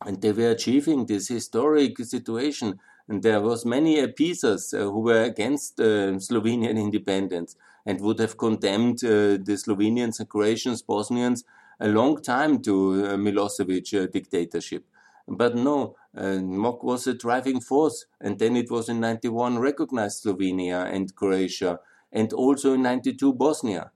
And 0.05 0.21
they 0.21 0.33
were 0.33 0.51
achieving 0.51 1.07
this 1.07 1.29
historic 1.29 1.99
situation. 1.99 2.81
And 3.09 3.23
there 3.23 3.41
was 3.41 3.65
many 3.65 4.01
appeasers 4.01 4.73
uh, 4.73 4.79
who 4.79 5.01
were 5.01 5.23
against 5.23 5.81
uh, 5.81 6.19
Slovenian 6.19 6.77
independence 6.77 7.57
and 7.85 8.01
would 8.01 8.19
have 8.21 8.39
condemned 8.39 9.05
uh, 9.05 9.39
the 9.49 9.57
Slovenians 9.57 10.27
Croatians, 10.29 10.83
Bosnians 10.83 11.45
a 11.83 11.89
long 11.89 12.23
time 12.23 12.63
to 12.63 12.75
uh, 13.05 13.17
Milosevic 13.17 13.93
uh, 14.01 14.07
dictatorship. 14.07 14.85
But 15.27 15.57
no, 15.57 15.97
uh, 16.17 16.39
Mock 16.39 16.85
was 16.85 17.07
a 17.09 17.15
driving 17.15 17.61
force. 17.61 18.07
And 18.21 18.39
then 18.39 18.57
it 18.57 18.71
was 18.71 18.89
in 18.89 19.01
91 19.01 19.59
recognized 19.59 20.25
Slovenia 20.25 20.87
and 20.93 21.15
Croatia, 21.15 21.81
and 22.13 22.33
also 22.33 22.75
in 22.75 22.83
92 22.83 23.33
Bosnia. 23.35 23.91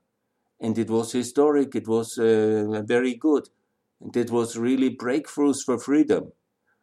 And 0.59 0.77
it 0.77 0.89
was 0.89 1.13
historic, 1.13 1.75
it 1.75 1.87
was 1.87 2.17
uh, 2.17 2.83
very 2.85 3.15
good. 3.15 3.49
And 4.01 4.15
it 4.17 4.31
was 4.31 4.57
really 4.57 4.93
breakthroughs 4.95 5.63
for 5.63 5.79
freedom. 5.79 6.33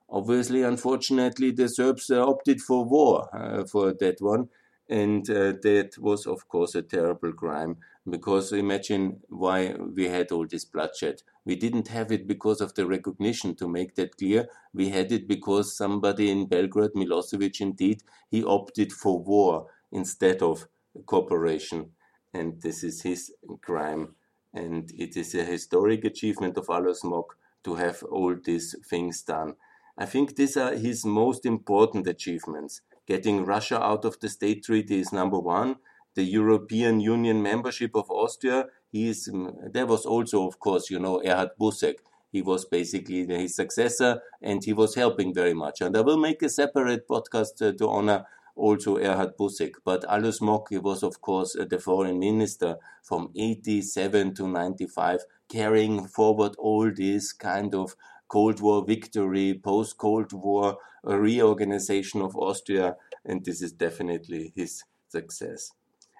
Obviously, 0.09 0.63
unfortunately, 0.63 1.51
the 1.51 1.69
Serbs 1.69 2.09
uh, 2.09 2.25
opted 2.25 2.61
for 2.63 2.85
war 2.85 3.29
uh, 3.35 3.65
for 3.65 3.93
that 3.93 4.21
one. 4.21 4.49
And 4.89 5.25
that 5.27 5.93
was, 5.99 6.27
of 6.27 6.47
course, 6.47 6.75
a 6.75 6.83
terrible 6.83 7.33
crime 7.33 7.79
because 8.09 8.53
imagine 8.53 9.21
why 9.29 9.75
we 9.75 10.09
had 10.09 10.31
all 10.31 10.47
this 10.47 10.65
bloodshed. 10.65 11.23
We 11.45 11.57
didn't 11.57 11.89
have 11.89 12.13
it 12.13 12.27
because 12.27 12.61
of 12.61 12.75
the 12.75 12.87
recognition, 12.87 13.55
to 13.57 13.69
make 13.69 13.95
that 13.95 14.17
clear. 14.17 14.49
We 14.75 14.91
had 14.91 15.11
it 15.11 15.27
because 15.27 15.77
somebody 15.77 16.31
in 16.31 16.47
Belgrade, 16.47 16.93
Milosevic, 16.95 17.61
indeed, 17.61 18.03
he 18.31 18.45
opted 18.45 18.93
for 18.93 19.19
war 19.23 19.67
instead 19.91 20.43
of 20.43 20.69
cooperation. 21.07 21.93
And 22.33 22.61
this 22.61 22.85
is 22.85 23.03
his 23.03 23.33
crime. 23.63 24.15
And 24.53 24.93
it 24.97 25.17
is 25.17 25.35
a 25.35 25.45
historic 25.45 26.05
achievement 26.05 26.59
of 26.59 26.69
Mock 27.05 27.37
to 27.65 27.75
have 27.77 28.03
all 28.05 28.37
these 28.37 28.75
things 28.89 29.23
done. 29.23 29.55
I 29.97 30.07
think 30.07 30.37
these 30.37 30.57
are 30.57 30.75
his 30.75 31.05
most 31.05 31.47
important 31.47 32.07
achievements. 32.07 32.83
Getting 33.07 33.45
Russia 33.45 33.83
out 33.83 34.05
of 34.05 34.19
the 34.21 34.29
state 34.29 34.65
treaty 34.65 34.99
is 34.99 35.13
number 35.13 35.39
one 35.39 35.77
the 36.15 36.25
European 36.25 37.01
Union 37.01 37.43
membership 37.43 37.95
of 37.95 38.11
Austria. 38.11 38.67
He 38.91 39.09
is, 39.09 39.31
there 39.73 39.87
was 39.87 40.07
also, 40.07 40.47
of 40.47 40.59
course, 40.59 40.91
you 40.91 40.99
know, 40.99 41.21
Erhard 41.25 41.51
Busek. 41.61 41.97
he 42.35 42.43
was 42.43 42.65
basically 42.65 43.25
his 43.27 43.55
successor 43.55 44.21
and 44.43 44.65
he 44.65 44.73
was 44.73 44.97
helping 44.97 45.33
very 45.33 45.55
much. 45.55 45.81
And 45.81 45.97
I 45.97 46.01
will 46.01 46.17
make 46.17 46.43
a 46.43 46.49
separate 46.49 47.07
podcast 47.09 47.63
uh, 47.63 47.73
to 47.79 47.89
honor 47.89 48.27
also 48.57 48.97
Erhard 48.97 49.37
Busek. 49.37 49.75
But 49.85 50.05
Alois 50.09 50.41
Mock, 50.41 50.69
he 50.71 50.79
was 50.79 51.03
of 51.03 51.21
course 51.21 51.57
uh, 51.57 51.65
the 51.65 51.79
foreign 51.79 52.19
minister 52.19 52.77
from 53.03 53.31
87 53.37 54.35
to 54.35 54.49
95, 54.49 55.21
carrying 55.49 56.07
forward 56.07 56.57
all 56.59 56.91
this 56.91 57.33
kind 57.33 57.75
of 57.75 57.95
Cold 58.27 58.61
War 58.61 58.85
victory, 58.85 59.61
post 59.63 59.97
Cold 59.97 60.33
War 60.33 60.79
reorganization 61.05 62.21
of 62.21 62.35
Austria, 62.37 62.97
and 63.25 63.45
this 63.45 63.63
is 63.63 63.73
definitely 63.73 64.53
his 64.57 64.85
success. 65.09 65.73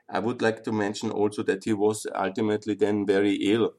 I 0.09 0.19
would 0.19 0.41
like 0.43 0.63
to 0.65 0.73
mention 0.73 1.11
also 1.11 1.43
that 1.45 1.65
he 1.65 1.73
was 1.73 2.07
ultimately 2.15 2.75
then 2.75 3.07
very 3.07 3.35
ill. 3.35 3.75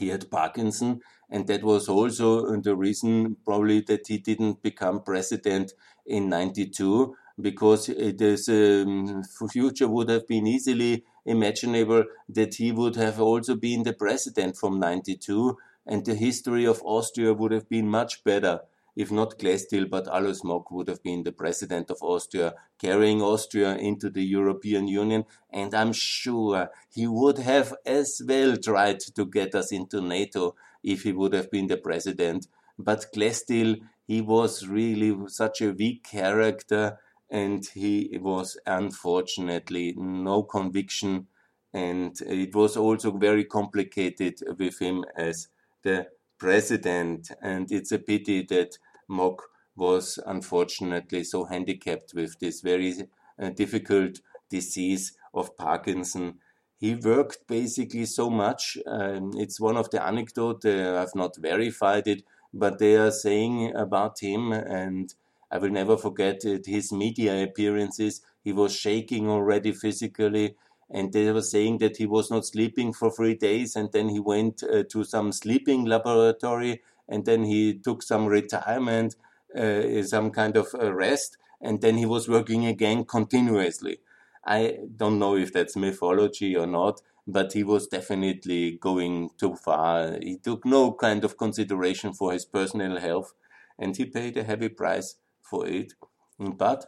He 0.00 0.08
had 0.08 0.30
Parkinson, 0.32 1.00
and 1.28 1.46
that 1.46 1.62
was 1.62 1.88
also 1.88 2.60
the 2.60 2.74
reason 2.76 3.36
probably 3.44 3.80
that 3.82 4.08
he 4.08 4.18
didn't 4.18 4.62
become 4.62 5.02
president 5.02 5.74
in 6.06 6.28
92 6.28 7.14
because 7.40 7.86
this 7.86 8.48
um, 8.48 9.22
future 9.48 9.86
would 9.88 10.08
have 10.08 10.26
been 10.26 10.46
easily 10.48 11.04
imaginable 11.24 12.04
that 12.28 12.54
he 12.54 12.72
would 12.72 12.96
have 12.96 13.20
also 13.20 13.54
been 13.54 13.84
the 13.84 13.92
president 13.92 14.56
from 14.56 14.80
92 14.80 15.56
and 15.86 16.04
the 16.04 16.16
history 16.16 16.64
of 16.66 16.82
Austria 16.84 17.32
would 17.32 17.52
have 17.52 17.68
been 17.68 17.88
much 17.88 18.24
better 18.24 18.60
if 18.96 19.10
not 19.10 19.38
Klestil, 19.38 19.88
but 19.88 20.06
Alois 20.06 20.42
Mock 20.44 20.70
would 20.70 20.88
have 20.88 21.02
been 21.02 21.22
the 21.22 21.32
president 21.32 21.90
of 21.90 21.98
Austria, 22.02 22.54
carrying 22.78 23.22
Austria 23.22 23.76
into 23.76 24.10
the 24.10 24.22
European 24.24 24.88
Union. 24.88 25.24
And 25.50 25.74
I'm 25.74 25.92
sure 25.92 26.70
he 26.88 27.06
would 27.06 27.38
have 27.38 27.74
as 27.86 28.20
well 28.26 28.56
tried 28.56 29.00
to 29.00 29.26
get 29.26 29.54
us 29.54 29.72
into 29.72 30.00
NATO 30.00 30.54
if 30.82 31.02
he 31.02 31.12
would 31.12 31.32
have 31.32 31.50
been 31.50 31.66
the 31.66 31.76
president. 31.76 32.46
But 32.78 33.06
Klestil, 33.14 33.80
he 34.06 34.20
was 34.20 34.66
really 34.66 35.16
such 35.28 35.60
a 35.60 35.72
weak 35.72 36.04
character 36.04 36.98
and 37.30 37.64
he 37.74 38.18
was 38.20 38.58
unfortunately 38.66 39.94
no 39.96 40.42
conviction 40.42 41.28
and 41.72 42.20
it 42.22 42.54
was 42.54 42.76
also 42.76 43.16
very 43.16 43.44
complicated 43.44 44.40
with 44.58 44.80
him 44.80 45.04
as 45.16 45.48
the 45.82 46.08
president 46.40 47.30
and 47.42 47.70
it's 47.70 47.92
a 47.92 47.98
pity 47.98 48.42
that 48.42 48.78
Mock 49.06 49.42
was 49.76 50.18
unfortunately 50.26 51.22
so 51.22 51.44
handicapped 51.44 52.12
with 52.14 52.38
this 52.40 52.60
very 52.62 52.94
uh, 53.40 53.50
difficult 53.50 54.20
disease 54.48 55.16
of 55.32 55.56
Parkinson. 55.56 56.38
He 56.78 56.94
worked 56.94 57.46
basically 57.46 58.06
so 58.06 58.30
much. 58.30 58.78
Um, 58.86 59.32
it's 59.34 59.60
one 59.60 59.76
of 59.76 59.90
the 59.90 60.02
anecdotes. 60.02 60.64
Uh, 60.64 61.00
I've 61.00 61.14
not 61.14 61.36
verified 61.36 62.08
it, 62.08 62.22
but 62.52 62.78
they 62.78 62.96
are 62.96 63.10
saying 63.12 63.74
about 63.76 64.20
him 64.20 64.52
and 64.52 65.14
I 65.52 65.58
will 65.58 65.70
never 65.70 65.96
forget 65.96 66.44
it, 66.44 66.66
his 66.66 66.92
media 66.92 67.42
appearances. 67.42 68.22
He 68.42 68.52
was 68.52 68.74
shaking 68.74 69.28
already 69.28 69.72
physically, 69.72 70.56
and 70.90 71.12
they 71.12 71.30
were 71.30 71.42
saying 71.42 71.78
that 71.78 71.96
he 71.96 72.06
was 72.06 72.30
not 72.30 72.46
sleeping 72.46 72.92
for 72.92 73.10
three 73.10 73.34
days, 73.34 73.76
and 73.76 73.92
then 73.92 74.08
he 74.08 74.20
went 74.20 74.62
uh, 74.62 74.82
to 74.90 75.04
some 75.04 75.32
sleeping 75.32 75.84
laboratory, 75.84 76.82
and 77.08 77.24
then 77.24 77.44
he 77.44 77.74
took 77.78 78.02
some 78.02 78.26
retirement, 78.26 79.16
uh, 79.56 80.02
some 80.02 80.30
kind 80.30 80.56
of 80.56 80.72
rest, 80.74 81.36
and 81.60 81.80
then 81.80 81.96
he 81.96 82.06
was 82.06 82.28
working 82.28 82.66
again 82.66 83.04
continuously. 83.04 84.00
I 84.44 84.78
don't 84.96 85.18
know 85.18 85.36
if 85.36 85.52
that's 85.52 85.76
mythology 85.76 86.56
or 86.56 86.66
not, 86.66 87.02
but 87.26 87.52
he 87.52 87.62
was 87.62 87.86
definitely 87.86 88.78
going 88.80 89.30
too 89.38 89.54
far. 89.54 90.18
He 90.20 90.38
took 90.38 90.64
no 90.64 90.92
kind 90.92 91.24
of 91.24 91.36
consideration 91.36 92.12
for 92.14 92.32
his 92.32 92.44
personal 92.44 92.98
health, 92.98 93.34
and 93.78 93.96
he 93.96 94.06
paid 94.06 94.36
a 94.36 94.42
heavy 94.42 94.68
price 94.68 95.16
for 95.42 95.66
it, 95.66 95.92
but 96.38 96.86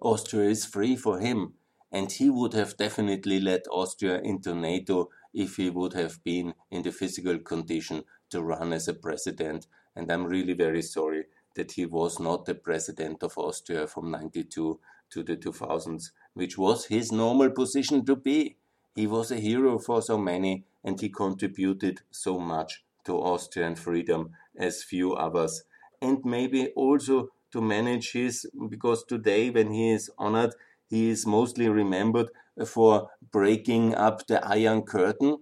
Austria 0.00 0.48
is 0.48 0.64
free 0.64 0.96
for 0.96 1.18
him, 1.18 1.54
and 1.94 2.10
he 2.10 2.28
would 2.28 2.52
have 2.52 2.76
definitely 2.76 3.40
led 3.40 3.62
Austria 3.70 4.20
into 4.20 4.52
NATO 4.54 5.10
if 5.32 5.56
he 5.56 5.70
would 5.70 5.92
have 5.92 6.22
been 6.24 6.52
in 6.70 6.82
the 6.82 6.90
physical 6.90 7.38
condition 7.38 8.02
to 8.30 8.42
run 8.42 8.72
as 8.72 8.88
a 8.88 8.94
president. 8.94 9.68
And 9.94 10.10
I'm 10.10 10.26
really 10.26 10.54
very 10.54 10.82
sorry 10.82 11.26
that 11.54 11.72
he 11.72 11.86
was 11.86 12.18
not 12.18 12.46
the 12.46 12.56
president 12.56 13.22
of 13.22 13.38
Austria 13.38 13.86
from 13.86 14.10
92 14.10 14.80
to 15.10 15.22
the 15.22 15.36
2000s, 15.36 16.10
which 16.34 16.58
was 16.58 16.86
his 16.86 17.12
normal 17.12 17.50
position 17.50 18.04
to 18.06 18.16
be. 18.16 18.56
He 18.96 19.06
was 19.06 19.30
a 19.30 19.36
hero 19.36 19.78
for 19.78 20.02
so 20.02 20.18
many, 20.18 20.64
and 20.82 21.00
he 21.00 21.08
contributed 21.08 22.00
so 22.10 22.40
much 22.40 22.84
to 23.04 23.12
Austrian 23.12 23.76
freedom 23.76 24.32
as 24.56 24.82
few 24.82 25.14
others 25.14 25.62
and 26.04 26.24
maybe 26.24 26.68
also 26.76 27.28
to 27.52 27.60
manage 27.60 28.12
his, 28.12 28.46
because 28.68 29.04
today 29.04 29.50
when 29.50 29.70
he 29.72 29.90
is 29.90 30.10
honored, 30.18 30.54
he 30.88 31.10
is 31.10 31.26
mostly 31.26 31.68
remembered 31.68 32.28
for 32.66 33.10
breaking 33.32 33.94
up 33.94 34.26
the 34.26 34.44
Iron 34.46 34.82
Curtain. 34.82 35.38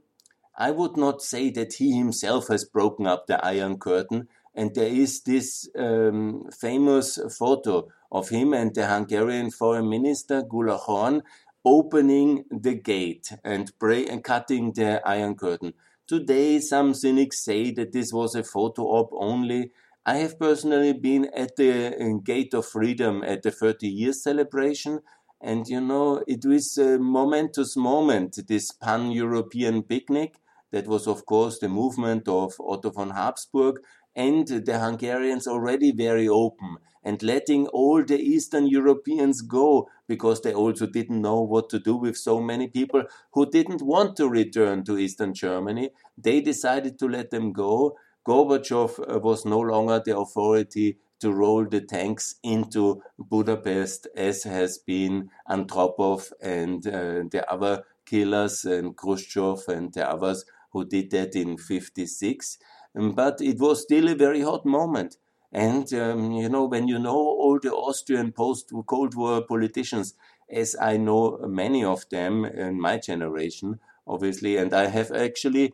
I 0.56 0.70
would 0.70 0.96
not 0.96 1.22
say 1.22 1.50
that 1.50 1.74
he 1.74 1.96
himself 1.96 2.48
has 2.48 2.64
broken 2.64 3.06
up 3.06 3.26
the 3.26 3.44
Iron 3.44 3.78
Curtain, 3.78 4.28
and 4.54 4.74
there 4.74 4.92
is 4.92 5.22
this 5.22 5.68
um, 5.78 6.44
famous 6.58 7.18
photo 7.38 7.88
of 8.10 8.28
him 8.28 8.52
and 8.52 8.74
the 8.74 8.86
Hungarian 8.86 9.50
foreign 9.50 9.88
minister 9.88 10.42
Gyula 10.42 10.78
Horn 10.78 11.22
opening 11.64 12.44
the 12.50 12.74
gate 12.74 13.32
and, 13.44 13.70
and 13.80 14.24
cutting 14.24 14.72
the 14.72 15.00
Iron 15.06 15.36
Curtain. 15.36 15.74
Today, 16.06 16.58
some 16.58 16.92
cynics 16.92 17.42
say 17.42 17.70
that 17.72 17.92
this 17.92 18.12
was 18.12 18.34
a 18.34 18.42
photo 18.42 18.82
op 18.82 19.10
only 19.12 19.70
I 20.04 20.16
have 20.16 20.36
personally 20.36 20.92
been 20.94 21.30
at 21.32 21.54
the 21.54 21.94
uh, 21.94 22.18
Gate 22.24 22.54
of 22.54 22.66
Freedom 22.66 23.22
at 23.22 23.42
the 23.42 23.52
30 23.52 23.86
years 23.86 24.20
celebration. 24.20 25.00
And 25.42 25.66
you 25.66 25.80
know, 25.80 26.22
it 26.28 26.44
was 26.44 26.78
a 26.78 26.98
momentous 26.98 27.76
moment, 27.76 28.38
this 28.46 28.70
pan 28.70 29.10
European 29.10 29.82
picnic. 29.82 30.36
That 30.70 30.86
was, 30.86 31.06
of 31.06 31.26
course, 31.26 31.58
the 31.58 31.68
movement 31.68 32.28
of 32.28 32.54
Otto 32.58 32.90
von 32.90 33.10
Habsburg 33.10 33.80
and 34.14 34.46
the 34.46 34.78
Hungarians 34.78 35.46
already 35.46 35.90
very 35.90 36.28
open 36.28 36.76
and 37.04 37.22
letting 37.22 37.66
all 37.68 38.04
the 38.04 38.18
Eastern 38.18 38.66
Europeans 38.66 39.42
go 39.42 39.88
because 40.06 40.40
they 40.42 40.54
also 40.54 40.86
didn't 40.86 41.20
know 41.20 41.40
what 41.40 41.68
to 41.70 41.78
do 41.78 41.96
with 41.96 42.16
so 42.16 42.40
many 42.40 42.68
people 42.68 43.02
who 43.32 43.50
didn't 43.50 43.82
want 43.82 44.16
to 44.16 44.28
return 44.28 44.84
to 44.84 44.96
Eastern 44.96 45.34
Germany. 45.34 45.90
They 46.16 46.40
decided 46.40 46.98
to 47.00 47.08
let 47.08 47.30
them 47.30 47.52
go. 47.52 47.96
Gorbachev 48.26 49.00
uh, 49.00 49.18
was 49.18 49.44
no 49.44 49.58
longer 49.58 50.00
the 50.04 50.16
authority 50.16 50.98
to 51.22 51.32
roll 51.32 51.64
the 51.64 51.80
tanks 51.80 52.36
into 52.42 53.02
Budapest, 53.18 54.08
as 54.14 54.42
has 54.42 54.78
been 54.78 55.30
Andropov 55.48 56.32
and 56.40 56.86
uh, 56.86 57.22
the 57.30 57.44
other 57.50 57.84
killers, 58.04 58.64
and 58.64 58.96
Khrushchev 58.96 59.68
and 59.68 59.92
the 59.94 60.08
others 60.08 60.44
who 60.72 60.84
did 60.84 61.10
that 61.12 61.34
in 61.34 61.56
56. 61.56 62.58
Um, 62.94 63.12
but 63.12 63.40
it 63.40 63.58
was 63.58 63.82
still 63.82 64.08
a 64.08 64.14
very 64.14 64.42
hot 64.42 64.66
moment. 64.66 65.16
And, 65.52 65.92
um, 65.94 66.32
you 66.32 66.48
know, 66.48 66.64
when 66.64 66.88
you 66.88 66.98
know 66.98 67.16
all 67.16 67.58
the 67.62 67.72
Austrian 67.72 68.32
post 68.32 68.72
Cold 68.86 69.14
War 69.14 69.42
politicians, 69.42 70.14
as 70.50 70.76
I 70.80 70.96
know 70.96 71.38
many 71.46 71.84
of 71.84 72.08
them 72.10 72.44
in 72.44 72.80
my 72.80 72.98
generation, 72.98 73.80
obviously, 74.06 74.56
and 74.56 74.74
I 74.74 74.86
have 74.88 75.12
actually 75.12 75.72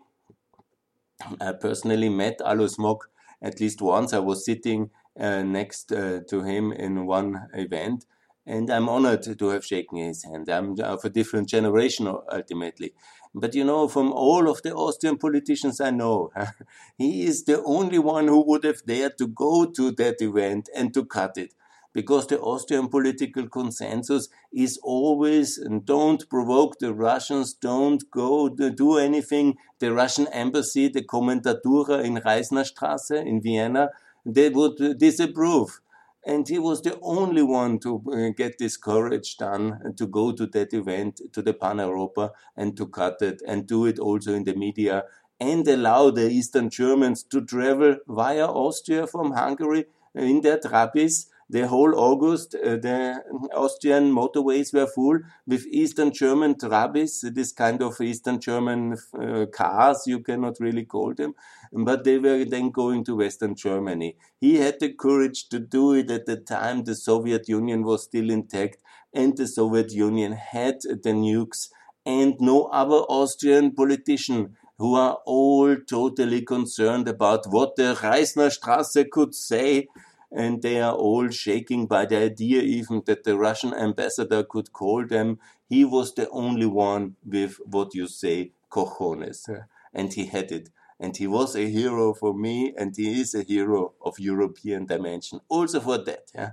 I 1.40 1.52
personally 1.52 2.08
met 2.08 2.40
Alois 2.44 2.78
Mock 2.78 3.10
at 3.42 3.60
least 3.60 3.82
once. 3.82 4.12
I 4.12 4.18
was 4.20 4.44
sitting 4.44 4.84
uh, 4.84 4.97
Uh, 5.18 5.42
next 5.42 5.90
uh, 5.90 6.20
to 6.28 6.44
him 6.44 6.70
in 6.70 7.04
one 7.04 7.48
event, 7.52 8.06
and 8.46 8.70
I'm 8.70 8.88
honored 8.88 9.38
to 9.38 9.48
have 9.48 9.64
shaken 9.64 9.98
his 9.98 10.22
hand. 10.22 10.48
I'm 10.48 10.78
uh, 10.78 10.84
of 10.84 11.04
a 11.04 11.10
different 11.10 11.48
generation 11.48 12.06
uh, 12.06 12.18
ultimately. 12.30 12.94
But 13.34 13.56
you 13.56 13.64
know, 13.64 13.88
from 13.88 14.12
all 14.12 14.48
of 14.48 14.62
the 14.62 14.72
Austrian 14.72 15.18
politicians 15.18 15.80
I 15.80 15.90
know, 15.90 16.30
he 16.98 17.24
is 17.24 17.44
the 17.44 17.60
only 17.64 17.98
one 17.98 18.28
who 18.28 18.44
would 18.46 18.62
have 18.62 18.86
dared 18.86 19.18
to 19.18 19.26
go 19.26 19.66
to 19.66 19.90
that 19.92 20.22
event 20.22 20.68
and 20.72 20.94
to 20.94 21.04
cut 21.04 21.36
it 21.36 21.52
because 21.92 22.28
the 22.28 22.38
Austrian 22.38 22.88
political 22.88 23.48
consensus 23.48 24.28
is 24.52 24.78
always 24.84 25.58
don't 25.84 26.28
provoke 26.30 26.78
the 26.78 26.94
Russians, 26.94 27.54
don't 27.54 28.08
go 28.10 28.48
do 28.48 28.98
anything. 28.98 29.56
The 29.80 29.92
Russian 29.92 30.28
embassy, 30.28 30.88
the 30.88 31.02
Kommandantura 31.02 32.04
in 32.04 32.18
Reisnerstrasse 32.18 33.26
in 33.26 33.42
Vienna, 33.42 33.90
they 34.34 34.48
would 34.50 34.98
disapprove. 34.98 35.80
And 36.26 36.46
he 36.48 36.58
was 36.58 36.82
the 36.82 36.98
only 37.00 37.42
one 37.42 37.78
to 37.80 38.02
uh, 38.12 38.30
get 38.36 38.58
this 38.58 38.76
courage 38.76 39.36
done 39.38 39.94
to 39.96 40.06
go 40.06 40.32
to 40.32 40.46
that 40.46 40.74
event, 40.74 41.20
to 41.32 41.40
the 41.42 41.54
Pan 41.54 41.78
Europa, 41.78 42.32
and 42.56 42.76
to 42.76 42.86
cut 42.86 43.22
it 43.22 43.40
and 43.46 43.66
do 43.66 43.86
it 43.86 43.98
also 43.98 44.34
in 44.34 44.44
the 44.44 44.54
media 44.54 45.04
and 45.40 45.66
allow 45.68 46.10
the 46.10 46.28
Eastern 46.28 46.68
Germans 46.68 47.22
to 47.24 47.40
travel 47.44 47.96
via 48.08 48.46
Austria 48.46 49.06
from 49.06 49.32
Hungary 49.32 49.86
in 50.14 50.40
their 50.40 50.58
trabis 50.58 51.26
the 51.50 51.66
whole 51.66 51.98
August, 51.98 52.54
uh, 52.54 52.76
the 52.76 53.22
Austrian 53.54 54.12
motorways 54.12 54.74
were 54.74 54.86
full 54.86 55.18
with 55.46 55.66
Eastern 55.70 56.12
German 56.12 56.54
Trabis, 56.56 57.22
this 57.34 57.52
kind 57.52 57.82
of 57.82 58.00
Eastern 58.00 58.38
German 58.40 58.96
uh, 59.18 59.46
cars, 59.46 60.02
you 60.06 60.20
cannot 60.20 60.60
really 60.60 60.84
call 60.84 61.14
them, 61.14 61.34
but 61.72 62.04
they 62.04 62.18
were 62.18 62.44
then 62.44 62.70
going 62.70 63.04
to 63.04 63.16
Western 63.16 63.54
Germany. 63.54 64.16
He 64.40 64.56
had 64.56 64.78
the 64.80 64.92
courage 64.92 65.48
to 65.48 65.58
do 65.58 65.94
it 65.94 66.10
at 66.10 66.26
the 66.26 66.36
time 66.36 66.84
the 66.84 66.94
Soviet 66.94 67.48
Union 67.48 67.82
was 67.82 68.04
still 68.04 68.30
intact 68.30 68.78
and 69.14 69.36
the 69.36 69.46
Soviet 69.46 69.92
Union 69.92 70.32
had 70.32 70.80
the 70.82 71.12
nukes 71.12 71.68
and 72.04 72.34
no 72.40 72.64
other 72.64 73.02
Austrian 73.08 73.74
politician 73.74 74.56
who 74.78 74.94
are 74.94 75.18
all 75.26 75.76
totally 75.76 76.42
concerned 76.42 77.08
about 77.08 77.46
what 77.48 77.76
the 77.76 77.94
Reisner 78.00 78.50
Strasse 78.50 79.04
could 79.10 79.34
say 79.34 79.88
and 80.30 80.62
they 80.62 80.80
are 80.80 80.94
all 80.94 81.28
shaking 81.30 81.86
by 81.86 82.04
the 82.04 82.16
idea 82.16 82.60
even 82.60 83.02
that 83.06 83.24
the 83.24 83.36
Russian 83.36 83.72
ambassador 83.72 84.44
could 84.44 84.72
call 84.72 85.06
them. 85.06 85.38
He 85.68 85.84
was 85.84 86.14
the 86.14 86.28
only 86.30 86.66
one 86.66 87.16
with 87.24 87.56
what 87.64 87.94
you 87.94 88.06
say, 88.06 88.52
cojones. 88.70 89.48
And 89.94 90.12
he 90.12 90.26
had 90.26 90.52
it. 90.52 90.68
And 91.00 91.16
he 91.16 91.26
was 91.26 91.54
a 91.56 91.70
hero 91.70 92.12
for 92.12 92.34
me, 92.34 92.74
and 92.76 92.94
he 92.96 93.20
is 93.20 93.34
a 93.34 93.42
hero 93.42 93.94
of 94.04 94.18
European 94.18 94.84
dimension, 94.86 95.40
also 95.48 95.80
for 95.80 95.98
that. 95.98 96.30
Yeah? 96.34 96.52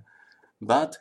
But 0.61 0.97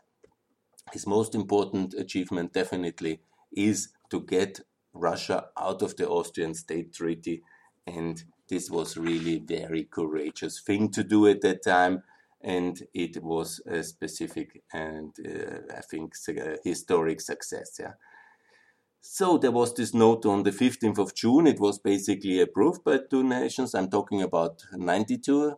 his 0.92 1.06
most 1.06 1.34
important 1.34 1.94
achievement 1.94 2.52
definitely 2.54 3.20
is 3.52 3.90
to 4.10 4.20
get 4.20 4.60
Russia 4.92 5.48
out 5.58 5.82
of 5.82 5.96
the 5.96 6.08
Austrian 6.08 6.54
state 6.54 6.92
treaty. 6.92 7.42
And 7.87 8.24
this 8.48 8.70
was 8.70 8.96
really 8.96 9.38
very 9.38 9.84
courageous 9.84 10.60
thing 10.60 10.90
to 10.90 11.04
do 11.04 11.26
at 11.26 11.42
that 11.42 11.62
time 11.62 12.02
and 12.44 12.87
it 12.92 13.22
was 13.22 13.61
a 13.66 13.83
specific 13.83 14.62
and 14.72 15.12
uh, 15.26 15.76
I 15.76 15.80
think 15.80 16.12
a 16.28 16.52
uh, 16.52 16.57
historic 16.62 17.20
success. 17.22 17.78
Yeah. 17.80 17.94
So 19.00 19.38
there 19.38 19.50
was 19.50 19.74
this 19.74 19.94
note 19.94 20.26
on 20.26 20.42
the 20.42 20.50
15th 20.50 20.98
of 20.98 21.14
June. 21.14 21.46
It 21.46 21.59
was 21.59 21.78
basically 21.78 22.40
approved 22.40 22.85
by 22.85 22.98
two 23.11 23.22
nations. 23.22 23.74
I'm 23.74 23.88
talking 23.88 24.22
about 24.22 24.62
92. 24.72 25.57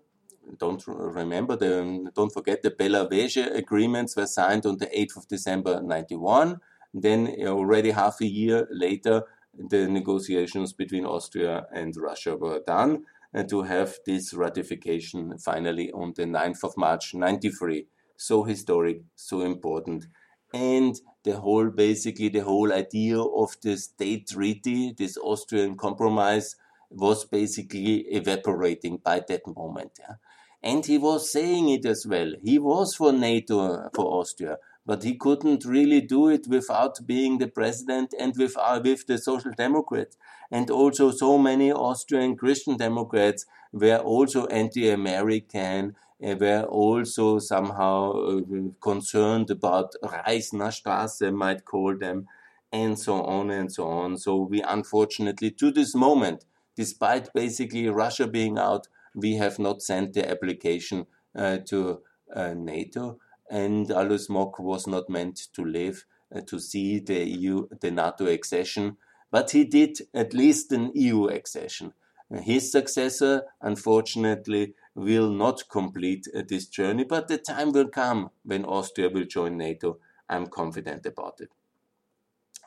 Don't 0.58 0.82
remember 0.86 1.56
the. 1.56 1.80
Um, 1.82 2.10
don't 2.14 2.32
forget 2.32 2.62
the 2.62 2.70
Belavezha 2.70 3.56
agreements 3.56 4.14
were 4.16 4.26
signed 4.26 4.64
on 4.64 4.78
the 4.78 4.86
8th 4.86 5.16
of 5.16 5.28
December 5.28 5.82
91. 5.82 6.60
Then 6.94 7.34
uh, 7.40 7.48
already 7.48 7.90
half 7.90 8.20
a 8.20 8.26
year 8.26 8.68
later, 8.70 9.24
the 9.58 9.88
negotiations 9.88 10.72
between 10.72 11.04
Austria 11.04 11.66
and 11.74 11.96
Russia 11.96 12.36
were 12.36 12.60
done 12.64 13.04
Uh, 13.34 13.42
to 13.42 13.62
have 13.62 13.96
this 14.06 14.32
ratification 14.32 15.36
finally 15.38 15.90
on 15.92 16.12
the 16.16 16.24
9th 16.24 16.64
of 16.64 16.76
March 16.76 17.12
93. 17.12 17.86
So 18.16 18.44
historic, 18.44 19.02
so 19.14 19.42
important. 19.42 20.06
And 20.54 20.98
the 21.24 21.36
whole, 21.36 21.68
basically, 21.68 22.28
the 22.28 22.44
whole 22.44 22.72
idea 22.72 23.20
of 23.20 23.56
the 23.62 23.76
state 23.76 24.28
treaty, 24.28 24.94
this 24.96 25.18
Austrian 25.18 25.76
compromise, 25.76 26.56
was 26.88 27.24
basically 27.24 28.06
evaporating 28.12 28.98
by 29.04 29.20
that 29.28 29.42
moment. 29.46 29.98
Yeah? 29.98 30.14
And 30.62 30.86
he 30.86 30.98
was 30.98 31.30
saying 31.30 31.68
it 31.68 31.84
as 31.84 32.06
well. 32.08 32.32
He 32.42 32.58
was 32.58 32.94
for 32.94 33.12
NATO, 33.12 33.90
for 33.94 34.20
Austria, 34.20 34.56
but 34.86 35.02
he 35.02 35.16
couldn't 35.16 35.64
really 35.64 36.00
do 36.00 36.28
it 36.28 36.46
without 36.46 37.04
being 37.04 37.38
the 37.38 37.48
president 37.48 38.14
and 38.18 38.34
with, 38.38 38.56
uh, 38.56 38.80
with 38.82 39.06
the 39.08 39.18
Social 39.18 39.50
Democrats. 39.50 40.16
And 40.50 40.70
also, 40.70 41.10
so 41.10 41.36
many 41.36 41.72
Austrian 41.72 42.36
Christian 42.36 42.76
Democrats 42.76 43.44
were 43.72 43.98
also 43.98 44.46
anti 44.46 44.88
American, 44.88 45.96
were 46.20 46.62
also 46.62 47.40
somehow 47.40 48.12
uh, 48.12 48.40
concerned 48.80 49.50
about 49.50 49.94
Reisnerstrasse, 50.04 51.34
might 51.34 51.64
call 51.64 51.96
them, 51.98 52.28
and 52.72 52.96
so 52.96 53.24
on 53.24 53.50
and 53.50 53.72
so 53.72 53.88
on. 53.88 54.16
So, 54.16 54.36
we 54.36 54.62
unfortunately, 54.62 55.50
to 55.50 55.72
this 55.72 55.96
moment, 55.96 56.44
despite 56.76 57.32
basically 57.34 57.88
Russia 57.88 58.28
being 58.28 58.56
out, 58.56 58.86
we 59.16 59.34
have 59.34 59.58
not 59.58 59.82
sent 59.82 60.12
the 60.12 60.30
application 60.30 61.06
uh, 61.34 61.58
to 61.66 62.02
uh, 62.32 62.54
NATO 62.54 63.18
and 63.50 63.90
Alois 63.90 64.28
Mock 64.28 64.58
was 64.58 64.86
not 64.86 65.08
meant 65.08 65.36
to 65.54 65.64
live 65.64 66.04
uh, 66.34 66.40
to 66.42 66.58
see 66.58 66.98
the 66.98 67.24
EU, 67.24 67.68
the 67.80 67.90
NATO 67.90 68.26
accession, 68.26 68.96
but 69.30 69.50
he 69.50 69.64
did 69.64 69.98
at 70.14 70.34
least 70.34 70.72
an 70.72 70.90
EU 70.94 71.26
accession. 71.26 71.92
Uh, 72.32 72.40
his 72.40 72.72
successor, 72.72 73.44
unfortunately, 73.60 74.74
will 74.94 75.30
not 75.30 75.68
complete 75.68 76.26
uh, 76.34 76.42
this 76.48 76.66
journey, 76.66 77.04
but 77.04 77.28
the 77.28 77.38
time 77.38 77.72
will 77.72 77.88
come 77.88 78.30
when 78.44 78.64
Austria 78.64 79.08
will 79.08 79.24
join 79.26 79.56
NATO. 79.56 79.98
I'm 80.28 80.46
confident 80.48 81.06
about 81.06 81.40
it. 81.40 81.50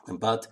But 0.08 0.46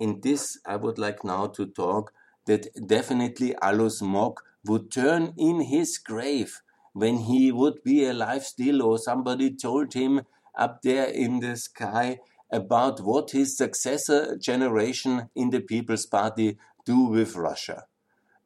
in 0.00 0.20
this, 0.20 0.58
I 0.64 0.76
would 0.76 0.98
like 0.98 1.24
now 1.24 1.46
to 1.48 1.66
talk 1.66 2.12
that 2.46 2.68
definitely 2.86 3.54
Alois 3.60 4.00
Mock 4.00 4.42
would 4.64 4.90
turn 4.90 5.34
in 5.36 5.60
his 5.60 5.98
grave 5.98 6.62
when 6.98 7.18
he 7.18 7.52
would 7.52 7.82
be 7.84 8.04
alive 8.04 8.44
still, 8.44 8.82
or 8.82 8.98
somebody 8.98 9.54
told 9.54 9.94
him 9.94 10.22
up 10.56 10.82
there 10.82 11.06
in 11.06 11.38
the 11.40 11.56
sky 11.56 12.18
about 12.50 13.00
what 13.00 13.30
his 13.30 13.56
successor 13.56 14.36
generation 14.36 15.28
in 15.34 15.50
the 15.50 15.60
People's 15.60 16.06
Party 16.06 16.58
do 16.84 17.04
with 17.04 17.36
Russia. 17.36 17.84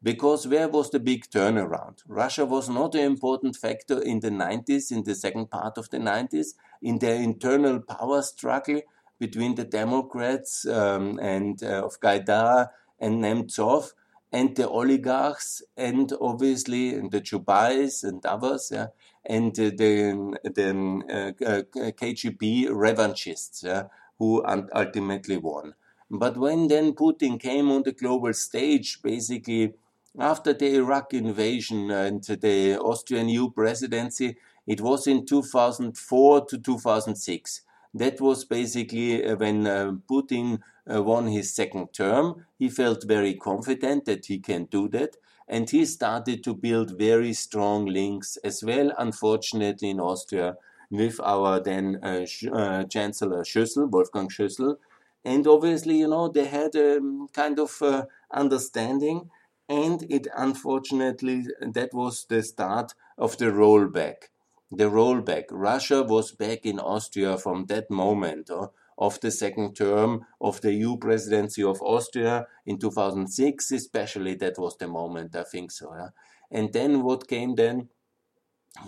Because 0.03 0.49
where 0.49 0.69
was 0.69 0.91
the 0.91 0.99
big 0.99 1.27
turnaround? 1.31 1.99
Russia 2.09 2.45
was 2.45 2.69
not 2.69 2.95
an 2.95 3.05
important 3.05 3.55
factor 3.57 4.03
in 4.03 4.21
the 4.21 4.31
90s, 4.31 4.91
in 4.91 5.05
the 5.05 5.15
second 5.15 5.51
part 5.51 5.79
of 5.79 5.89
the 5.91 5.99
90s, 5.99 6.49
in 6.83 6.99
the 6.99 7.15
internal 7.15 7.81
power 7.81 8.21
struggle 8.21 8.81
between 9.21 9.55
the 9.55 9.65
Democrats 9.65 10.67
um, 10.67 11.19
and 11.21 11.63
uh, 11.63 11.87
of 11.87 12.01
Gaidar 12.01 12.71
and 12.99 13.23
Nemtsov 13.23 13.93
and 14.33 14.57
the 14.57 14.69
oligarchs 14.69 15.63
and 15.77 16.13
obviously 16.21 16.93
the 17.09 17.21
Chubais 17.21 18.03
and 18.03 18.25
others, 18.25 18.71
yeah, 18.73 18.87
and 19.25 19.55
the, 19.55 19.71
the 19.71 21.35
uh, 21.45 21.49
uh 21.49 21.91
KGB 21.93 22.69
revanchists 22.69 23.63
yeah, 23.63 23.85
who 24.19 24.43
ultimately 24.75 25.37
won. 25.37 25.75
But 26.11 26.37
when 26.37 26.69
then 26.69 26.93
Putin 26.93 27.41
came 27.41 27.71
on 27.71 27.83
the 27.85 27.93
global 27.93 28.33
stage, 28.35 29.01
basically 29.03 29.75
after 30.19 30.53
the 30.53 30.75
Iraq 30.77 31.15
invasion 31.15 31.91
and 31.91 32.23
the 32.23 32.79
Austrian 32.79 33.29
EU 33.29 33.51
presidency, 33.51 34.37
it 34.67 34.81
was 34.81 35.07
in 35.07 35.25
2004 35.25 36.47
to 36.47 36.59
2006. 36.59 37.63
That 37.95 38.21
was 38.21 38.45
basically 38.45 39.25
uh, 39.25 39.37
when 39.37 39.67
uh, 39.67 39.93
Putin 40.11 40.61
uh, 40.91 41.03
won 41.03 41.27
his 41.29 41.55
second 41.55 41.93
term. 41.93 42.47
He 42.59 42.69
felt 42.69 43.05
very 43.05 43.35
confident 43.35 44.05
that 44.07 44.27
he 44.27 44.39
can 44.39 44.65
do 44.67 44.89
that. 44.89 45.17
And 45.49 45.69
he 45.69 45.85
started 45.85 46.43
to 46.45 46.55
build 46.55 46.99
very 46.99 47.33
strong 47.35 47.87
links 47.87 48.39
as 48.45 48.63
well, 48.65 48.93
unfortunately, 48.99 49.91
in 49.91 50.01
Austria 50.01 50.57
with 50.91 51.21
our 51.21 51.59
then 51.61 51.99
uh, 52.03 52.27
uh, 52.53 52.85
Chancellor 52.85 53.43
Schüssel, 53.43 53.91
Wolfgang 53.91 54.29
Schüssel. 54.29 54.77
And 55.25 55.47
obviously, 55.47 55.99
you 55.99 56.09
know, 56.09 56.29
they 56.29 56.47
had 56.47 56.75
a 56.75 56.99
um, 56.99 57.29
kind 57.33 57.59
of 57.59 57.81
uh, 57.83 58.05
understanding. 58.31 59.31
And 59.69 60.05
it 60.11 60.27
unfortunately, 60.37 61.47
that 61.61 61.95
was 61.95 62.27
the 62.29 62.43
start 62.43 62.95
of 63.17 63.39
the 63.39 63.47
rollback. 63.47 64.29
The 64.71 64.91
rollback. 64.91 65.45
Russia 65.51 66.03
was 66.03 66.33
back 66.33 66.67
in 66.67 66.79
Austria 66.79 67.39
from 67.39 67.67
that 67.67 67.91
moment. 67.91 68.51
Of 68.99 69.21
the 69.21 69.31
second 69.31 69.75
term 69.75 70.27
of 70.41 70.61
the 70.61 70.73
EU 70.73 70.97
presidency 70.97 71.63
of 71.63 71.81
Austria 71.83 72.47
in 72.67 72.79
2006, 72.79 73.73
especially 73.73 74.35
that 74.37 74.59
was 74.59 74.77
the 74.79 74.89
moment, 74.89 75.35
I 75.35 75.45
think 75.45 75.71
so. 75.71 75.95
Yeah? 75.95 76.09
And 76.51 76.73
then 76.73 77.03
what 77.03 77.29
came 77.29 77.55
then 77.55 77.89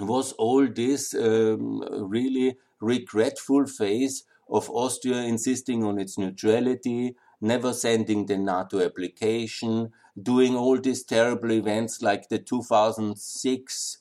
was 0.00 0.32
all 0.32 0.66
this 0.66 1.14
um, 1.14 1.82
really 2.08 2.56
regretful 2.80 3.66
phase 3.66 4.24
of 4.48 4.70
Austria 4.70 5.22
insisting 5.22 5.84
on 5.84 5.98
its 5.98 6.18
neutrality, 6.18 7.16
never 7.40 7.72
sending 7.72 8.26
the 8.26 8.36
NATO 8.36 8.84
application, 8.84 9.90
doing 10.20 10.54
all 10.54 10.78
these 10.78 11.04
terrible 11.04 11.52
events 11.52 12.02
like 12.02 12.28
the 12.28 12.38
2006 12.38 13.98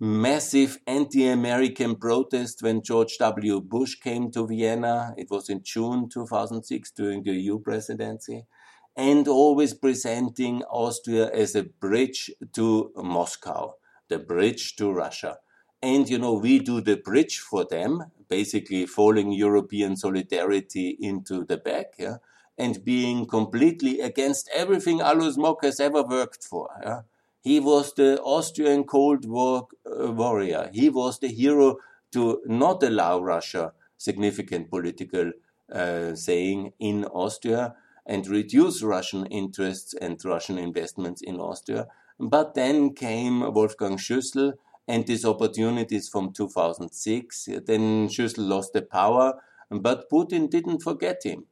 massive 0.00 0.78
anti-American 0.86 1.96
protest 1.96 2.62
when 2.62 2.82
George 2.82 3.16
W. 3.18 3.60
Bush 3.60 3.94
came 3.96 4.30
to 4.32 4.46
Vienna. 4.46 5.14
It 5.16 5.30
was 5.30 5.48
in 5.48 5.62
June 5.62 6.08
2006 6.08 6.90
during 6.92 7.22
the 7.22 7.32
EU 7.32 7.60
presidency. 7.60 8.44
And 8.96 9.26
always 9.26 9.74
presenting 9.74 10.62
Austria 10.64 11.30
as 11.32 11.54
a 11.54 11.64
bridge 11.64 12.30
to 12.52 12.92
Moscow, 12.96 13.74
the 14.08 14.18
bridge 14.18 14.76
to 14.76 14.92
Russia. 14.92 15.38
And, 15.82 16.08
you 16.08 16.18
know, 16.18 16.34
we 16.34 16.60
do 16.60 16.80
the 16.80 16.96
bridge 16.96 17.38
for 17.38 17.64
them, 17.64 18.04
basically 18.28 18.86
falling 18.86 19.32
European 19.32 19.96
solidarity 19.96 20.96
into 21.00 21.44
the 21.44 21.56
back, 21.56 21.94
yeah, 21.98 22.16
and 22.56 22.84
being 22.84 23.26
completely 23.26 24.00
against 24.00 24.48
everything 24.54 25.00
Alois 25.00 25.36
Mock 25.36 25.64
has 25.64 25.80
ever 25.80 26.02
worked 26.02 26.44
for. 26.44 26.70
Yeah 26.82 27.00
he 27.44 27.60
was 27.60 27.92
the 27.92 28.18
Austrian 28.22 28.84
Cold 28.84 29.26
War 29.26 29.68
uh, 29.86 30.10
warrior. 30.10 30.70
He 30.72 30.88
was 30.88 31.18
the 31.18 31.28
hero 31.28 31.76
to 32.12 32.40
not 32.46 32.82
allow 32.82 33.20
Russia 33.20 33.72
significant 33.98 34.70
political 34.70 35.32
uh, 35.70 36.14
saying 36.14 36.72
in 36.78 37.04
Austria 37.04 37.74
and 38.06 38.26
reduce 38.26 38.82
Russian 38.82 39.26
interests 39.26 39.94
and 40.00 40.18
Russian 40.24 40.58
investments 40.58 41.20
in 41.20 41.38
Austria. 41.38 41.86
But 42.18 42.54
then 42.54 42.94
came 42.94 43.52
Wolfgang 43.52 43.98
Schüssel 43.98 44.54
and 44.88 45.06
these 45.06 45.24
opportunities 45.26 46.08
from 46.08 46.32
2006. 46.32 47.48
Then 47.66 48.08
Schüssel 48.08 48.48
lost 48.48 48.72
the 48.72 48.82
power, 48.82 49.34
but 49.70 50.10
Putin 50.10 50.48
didn't 50.48 50.82
forget 50.82 51.22
him. 51.24 51.44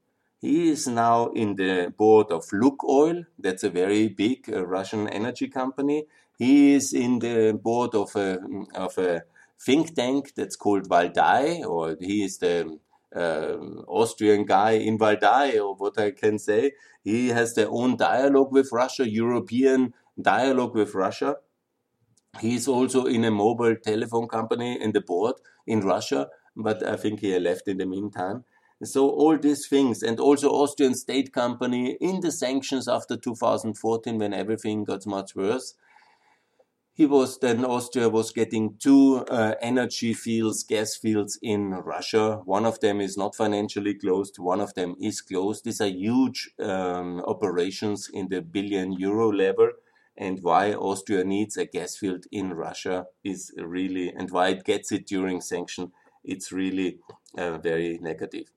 He 0.43 0.71
is 0.71 0.89
now 0.89 1.29
in 1.29 1.55
the 1.55 1.95
board 1.97 2.33
of 2.33 2.45
Lukoil. 2.53 3.27
That's 3.39 3.63
a 3.63 3.71
very 3.71 4.09
big 4.09 4.51
uh, 4.53 4.67
Russian 4.67 5.09
energy 5.09 5.47
company. 5.47 6.07
He 6.37 6.75
is 6.75 6.93
in 6.93 7.21
the 7.21 7.57
board 7.63 7.95
of 7.95 8.17
a, 8.17 8.41
of 8.75 8.99
a 8.99 9.23
think 9.65 9.95
tank 9.95 10.33
that's 10.35 10.57
called 10.57 10.89
Valdai, 10.89 11.65
or 11.65 11.97
he 12.01 12.25
is 12.25 12.39
the 12.39 12.77
uh, 13.15 13.57
Austrian 13.87 14.45
guy 14.45 14.73
in 14.73 14.99
Valdai, 14.99 15.63
or 15.63 15.77
what 15.77 15.97
I 15.97 16.11
can 16.11 16.41
say. 16.41 16.73
He 17.05 17.29
has 17.29 17.55
their 17.55 17.71
own 17.71 17.97
dialogue 17.97 18.51
with 18.51 18.73
Russia, 18.73 19.09
European 19.09 19.95
dialogue 20.21 20.75
with 20.75 20.93
Russia. 20.93 21.37
He 22.41 22.57
is 22.57 22.67
also 22.67 23.05
in 23.05 23.25
a 23.25 23.31
mobile 23.31 23.77
telephone 23.77 24.27
company 24.27 24.81
in 24.83 24.91
the 24.91 25.03
board 25.03 25.37
in 25.69 25.83
Russia, 25.83 26.31
but 26.57 26.85
I 26.85 26.97
think 26.97 27.21
he 27.21 27.39
left 27.39 27.69
in 27.69 27.77
the 27.77 27.87
meantime. 27.87 28.45
So 28.85 29.09
all 29.09 29.38
these 29.38 29.68
things, 29.68 30.03
and 30.03 30.18
also 30.18 30.51
Austrian 30.51 30.95
state 30.95 31.33
company 31.33 31.97
in 32.01 32.21
the 32.21 32.33
sanctions 32.33 32.88
after 32.88 33.16
2014 33.16 34.18
when 34.18 34.35
everything 34.35 34.85
got 34.85 35.07
much 35.07 35.37
worse. 35.37 35.75
He 36.95 37.07
was 37.07 37.38
then 37.38 37.64
Austria 37.64 38.09
was 38.11 38.33
getting 38.33 38.77
two 38.79 39.25
uh, 39.29 39.55
energy 39.62 40.12
fields, 40.12 40.62
gas 40.62 40.95
fields 40.95 41.38
in 41.40 41.71
Russia. 41.71 42.42
One 42.45 42.66
of 42.66 42.81
them 42.81 43.01
is 43.01 43.16
not 43.16 43.35
financially 43.35 43.95
closed. 43.95 44.38
One 44.38 44.61
of 44.61 44.75
them 44.75 44.97
is 45.01 45.23
closed. 45.23 45.64
These 45.64 45.81
are 45.81 45.87
huge 45.87 46.51
um, 46.59 47.21
operations 47.21 48.11
in 48.12 48.29
the 48.29 48.42
billion 48.42 48.92
euro 48.92 49.33
level 49.33 49.71
and 50.16 50.42
why 50.42 50.75
Austria 50.75 51.25
needs 51.25 51.57
a 51.57 51.64
gas 51.64 51.97
field 51.97 52.27
in 52.31 52.53
Russia 52.53 53.07
is 53.25 53.53
really, 53.57 54.11
and 54.11 54.31
why 54.31 54.49
it 54.49 54.64
gets 54.64 54.92
it 54.92 55.07
during 55.07 55.40
sanction, 55.40 55.92
it's 56.23 56.53
really 56.53 56.99
uh, 57.38 57.59
very 57.59 57.99
negative. 58.01 58.51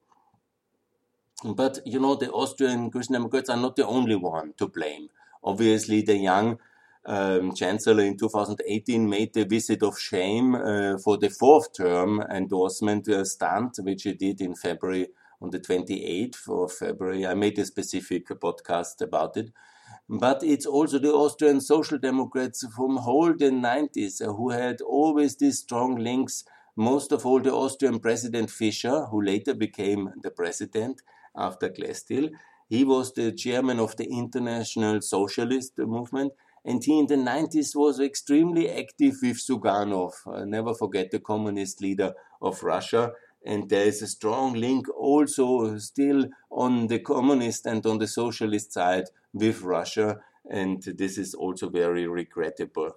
But 1.54 1.80
you 1.86 2.00
know, 2.00 2.16
the 2.16 2.32
Austrian 2.32 2.90
Christian 2.90 3.14
Democrats 3.14 3.50
are 3.50 3.58
not 3.58 3.76
the 3.76 3.86
only 3.86 4.16
one 4.16 4.54
to 4.58 4.68
blame. 4.68 5.10
Obviously, 5.44 6.02
the 6.02 6.18
young 6.18 6.58
um, 7.06 7.54
chancellor 7.54 8.04
in 8.04 8.18
2018 8.18 9.08
made 9.08 9.34
the 9.34 9.46
visit 9.46 9.84
of 9.84 10.00
shame 10.00 10.56
uh, 10.56 10.98
for 10.98 11.18
the 11.18 11.30
fourth 11.30 11.74
term 11.74 12.22
endorsement 12.22 13.08
uh, 13.08 13.24
stunt, 13.24 13.78
which 13.80 14.04
he 14.04 14.14
did 14.14 14.42
in 14.42 14.56
February 14.56 15.10
on 15.40 15.52
the 15.52 15.60
28th 15.60 16.50
of 16.50 16.72
February. 16.72 17.28
I 17.28 17.36
made 17.36 17.60
a 17.60 17.66
specific 17.66 18.28
podcast 18.30 19.02
about 19.02 19.38
it. 19.38 19.52
But 20.10 20.44
it's 20.44 20.66
also 20.66 20.98
the 20.98 21.14
Austrian 21.14 21.62
Social 21.62 22.00
Democrats 22.00 22.66
from 22.76 22.96
the 22.96 23.52
90s 23.52 24.22
uh, 24.22 24.34
who 24.34 24.50
had 24.50 24.82
always 24.82 25.36
these 25.36 25.60
strong 25.60 25.96
links. 25.96 26.44
Most 26.76 27.12
of 27.12 27.26
all, 27.26 27.40
the 27.40 27.54
Austrian 27.54 28.00
President 28.00 28.50
Fischer, 28.50 29.06
who 29.06 29.22
later 29.22 29.54
became 29.54 30.12
the 30.22 30.32
president 30.32 31.02
after 31.38 31.70
Klestil. 31.70 32.32
He 32.68 32.84
was 32.84 33.14
the 33.14 33.32
chairman 33.32 33.80
of 33.80 33.96
the 33.98 34.06
International 34.06 35.02
Socialist 35.02 35.78
Movement, 35.78 36.34
and 36.64 36.84
he 36.84 36.98
in 36.98 37.08
the 37.08 37.16
90s 37.16 37.76
was 37.76 38.00
extremely 38.00 38.70
active 38.70 39.16
with 39.22 39.38
Zyuganov. 39.38 40.14
I 40.26 40.42
uh, 40.42 40.46
never 40.46 40.74
forget 40.74 41.12
the 41.12 41.20
communist 41.20 41.82
leader 41.82 42.14
of 42.42 42.64
Russia. 42.64 43.12
And 43.46 43.70
there 43.70 43.86
is 43.86 44.02
a 44.02 44.08
strong 44.08 44.54
link 44.54 44.88
also 44.90 45.78
still 45.78 46.26
on 46.50 46.88
the 46.88 46.98
communist 46.98 47.68
and 47.68 47.86
on 47.86 48.00
the 48.00 48.08
socialist 48.08 48.74
side 48.74 49.06
with 49.34 49.62
Russia, 49.62 50.18
and 50.50 50.82
this 50.82 51.20
is 51.20 51.36
also 51.36 51.70
very 51.70 52.08
regrettable. 52.08 52.96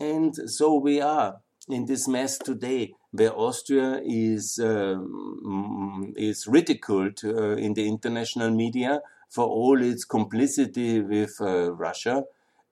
And 0.00 0.34
so 0.50 0.76
we 0.76 1.02
are 1.02 1.36
in 1.68 1.84
this 1.84 2.08
mess 2.08 2.38
today, 2.38 2.94
where 3.12 3.32
Austria 3.32 4.00
is 4.04 4.58
um, 4.58 6.12
is 6.16 6.46
ridiculed 6.46 7.20
uh, 7.24 7.56
in 7.56 7.74
the 7.74 7.86
international 7.86 8.50
media 8.50 9.00
for 9.28 9.46
all 9.46 9.80
its 9.82 10.04
complicity 10.04 11.00
with 11.00 11.40
uh, 11.40 11.72
Russia, 11.72 12.24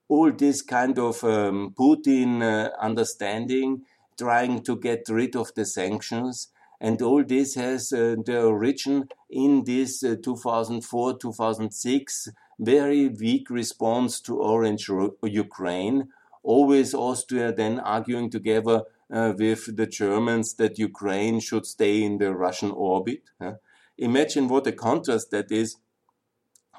all 0.08 0.32
this 0.32 0.62
kind 0.62 0.98
of 0.98 1.22
um, 1.24 1.74
Putin 1.78 2.42
uh, 2.42 2.70
understanding, 2.80 3.82
trying 4.18 4.62
to 4.62 4.76
get 4.76 5.08
rid 5.08 5.36
of 5.36 5.54
the 5.54 5.64
sanctions, 5.64 6.48
and 6.80 7.00
all 7.02 7.22
this 7.22 7.54
has 7.54 7.92
uh, 7.92 8.16
the 8.24 8.42
origin 8.42 9.08
in 9.30 9.64
this 9.64 10.02
uh, 10.02 10.16
2004 10.22 11.18
2006 11.18 12.28
very 12.60 13.08
weak 13.08 13.48
response 13.48 14.20
to 14.20 14.38
Orange 14.38 14.90
Ukraine. 15.22 16.08
Always 16.42 16.94
Austria 16.94 17.52
then 17.52 17.80
arguing 17.80 18.30
together 18.30 18.82
uh, 19.12 19.32
with 19.36 19.76
the 19.76 19.86
Germans 19.86 20.54
that 20.54 20.78
Ukraine 20.78 21.40
should 21.40 21.66
stay 21.66 22.02
in 22.02 22.18
the 22.18 22.32
Russian 22.34 22.70
orbit. 22.70 23.22
Imagine 23.98 24.48
what 24.48 24.66
a 24.66 24.72
contrast 24.72 25.30
that 25.30 25.50
is 25.50 25.76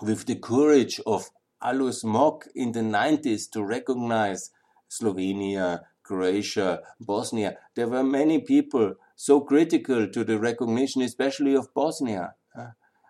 with 0.02 0.26
the 0.26 0.36
courage 0.36 1.00
of 1.06 1.30
Alois 1.62 2.04
Mock 2.04 2.48
in 2.56 2.72
the 2.72 2.80
90s 2.80 3.50
to 3.52 3.63
recognize 3.63 4.50
Slovenia, 4.89 5.82
Croatia, 6.04 6.82
Bosnia. 7.00 7.58
There 7.76 7.88
were 7.88 8.04
many 8.04 8.39
people 8.39 8.96
so 9.15 9.41
critical 9.41 10.08
to 10.08 10.24
the 10.24 10.39
recognition, 10.39 11.02
especially 11.04 11.56
of 11.56 11.74
Bosnia 11.74 12.34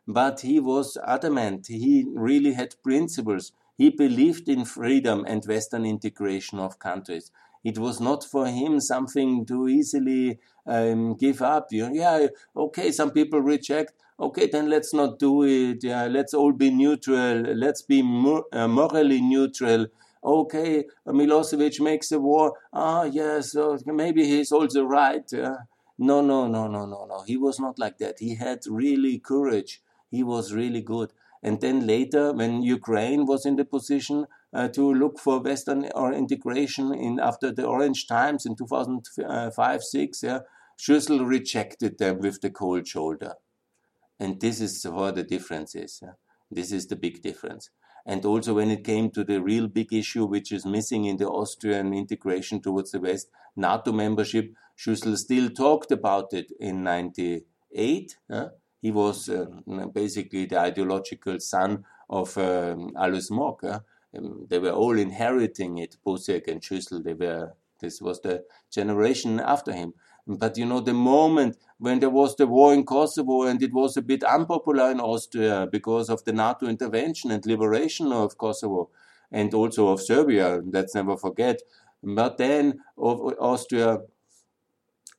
but 0.07 0.41
he 0.41 0.59
was 0.59 0.97
adamant. 1.05 1.67
He 1.67 2.05
really 2.13 2.53
had 2.53 2.81
principles. 2.83 3.51
He 3.77 3.89
believed 3.89 4.49
in 4.49 4.65
freedom 4.65 5.25
and 5.27 5.45
Western 5.45 5.85
integration 5.85 6.59
of 6.59 6.79
countries. 6.79 7.31
It 7.63 7.77
was 7.77 7.99
not 7.99 8.23
for 8.23 8.47
him 8.47 8.79
something 8.79 9.45
to 9.45 9.67
easily 9.67 10.39
um, 10.65 11.15
give 11.15 11.41
up. 11.41 11.67
You 11.71 11.89
yeah, 11.93 12.27
okay, 12.55 12.91
some 12.91 13.11
people 13.11 13.39
reject. 13.41 13.93
Okay, 14.19 14.47
then 14.47 14.69
let's 14.69 14.93
not 14.93 15.17
do 15.19 15.43
it. 15.43 15.83
Yeah, 15.83 16.05
let's 16.07 16.33
all 16.33 16.51
be 16.53 16.69
neutral. 16.69 17.37
Let's 17.55 17.81
be 17.81 18.01
mor- 18.01 18.45
uh, 18.51 18.67
morally 18.67 19.21
neutral. 19.21 19.87
Okay, 20.23 20.85
Milosevic 21.07 21.79
makes 21.81 22.11
a 22.11 22.19
war. 22.19 22.53
Ah, 22.71 23.03
yes, 23.03 23.55
uh, 23.55 23.77
maybe 23.85 24.25
he's 24.25 24.51
also 24.51 24.83
right. 24.83 25.23
Yeah. 25.31 25.57
No, 25.97 26.21
no, 26.21 26.47
no, 26.47 26.67
no, 26.67 26.85
no, 26.85 27.05
no. 27.05 27.21
He 27.21 27.37
was 27.37 27.59
not 27.59 27.79
like 27.79 27.97
that. 27.99 28.19
He 28.19 28.35
had 28.35 28.59
really 28.67 29.19
courage 29.19 29.81
he 30.09 30.23
was 30.23 30.53
really 30.53 30.81
good. 30.81 31.13
And 31.41 31.61
then 31.61 31.87
later, 31.87 32.33
when 32.33 32.61
Ukraine 32.63 33.25
was 33.25 33.45
in 33.45 33.55
the 33.55 33.63
position 33.63 34.27
uh, 34.53 34.67
to 34.69 34.93
look 34.93 35.19
for 35.19 35.39
Western 35.39 35.89
or 35.95 36.13
integration 36.13 36.93
in 36.93 37.19
after 37.19 37.51
the 37.51 37.65
Orange 37.65 38.07
Times 38.07 38.45
in 38.45 38.55
2005 38.55 39.83
6, 39.83 40.23
yeah, 40.23 40.39
Schüssel 40.77 41.27
rejected 41.27 41.97
them 41.97 42.19
with 42.19 42.41
the 42.41 42.49
cold 42.49 42.87
shoulder. 42.87 43.35
And 44.19 44.39
this 44.39 44.61
is 44.61 44.85
where 44.85 45.11
the 45.11 45.23
difference 45.23 45.75
is. 45.75 45.99
Yeah? 46.01 46.13
This 46.49 46.71
is 46.71 46.87
the 46.87 46.95
big 46.95 47.21
difference. 47.21 47.69
And 48.05 48.25
also, 48.25 48.55
when 48.55 48.71
it 48.71 48.83
came 48.83 49.11
to 49.11 49.23
the 49.23 49.41
real 49.41 49.67
big 49.67 49.93
issue, 49.93 50.25
which 50.25 50.51
is 50.51 50.65
missing 50.65 51.05
in 51.05 51.17
the 51.17 51.27
Austrian 51.27 51.93
integration 51.93 52.61
towards 52.61 52.91
the 52.91 52.99
West, 52.99 53.29
NATO 53.55 53.91
membership, 53.91 54.53
Schüssel 54.77 55.17
still 55.17 55.49
talked 55.49 55.91
about 55.91 56.33
it 56.33 56.51
in 56.59 56.83
98. 56.83 58.17
Yeah? 58.29 58.47
he 58.81 58.91
was 58.91 59.29
uh, 59.29 59.45
basically 59.93 60.45
the 60.45 60.59
ideological 60.59 61.39
son 61.39 61.85
of 62.09 62.35
um, 62.37 62.91
Alois 62.97 63.29
Mock. 63.29 63.63
Uh, 63.63 63.79
um, 64.17 64.47
they 64.49 64.59
were 64.59 64.71
all 64.71 64.97
inheriting 64.97 65.77
it, 65.77 65.97
Busek 66.05 66.47
and 66.47 66.61
Schüssel. 66.61 67.03
They 67.03 67.13
were. 67.13 67.53
This 67.79 67.99
was 68.01 68.21
the 68.21 68.43
generation 68.71 69.39
after 69.39 69.73
him. 69.73 69.93
But 70.27 70.57
you 70.57 70.65
know, 70.65 70.81
the 70.81 70.93
moment 70.93 71.57
when 71.79 71.99
there 71.99 72.11
was 72.11 72.35
the 72.35 72.45
war 72.45 72.73
in 72.73 72.85
Kosovo 72.85 73.43
and 73.43 73.61
it 73.63 73.73
was 73.73 73.97
a 73.97 74.03
bit 74.03 74.23
unpopular 74.23 74.91
in 74.91 74.99
Austria 74.99 75.67
because 75.71 76.09
of 76.09 76.23
the 76.25 76.31
NATO 76.33 76.67
intervention 76.67 77.31
and 77.31 77.43
liberation 77.45 78.11
of 78.11 78.37
Kosovo 78.37 78.89
and 79.31 79.51
also 79.53 79.87
of 79.87 80.01
Serbia, 80.01 80.61
let's 80.63 80.93
never 80.93 81.17
forget. 81.17 81.61
But 82.03 82.37
then 82.37 82.81
Austria 82.97 83.99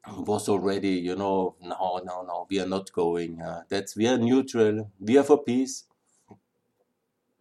was 0.09 0.49
already, 0.49 0.91
you 0.91 1.17
know, 1.17 1.57
no, 1.61 2.01
no, 2.05 2.23
no, 2.23 2.47
we 2.51 2.61
are 2.61 2.67
not 2.67 2.93
going. 2.93 3.41
Uh, 3.41 3.63
that's 3.69 3.97
we 3.97 4.07
are 4.09 4.19
neutral. 4.19 4.91
We 5.01 5.19
are 5.19 5.25
for 5.25 5.43
peace. 5.43 5.85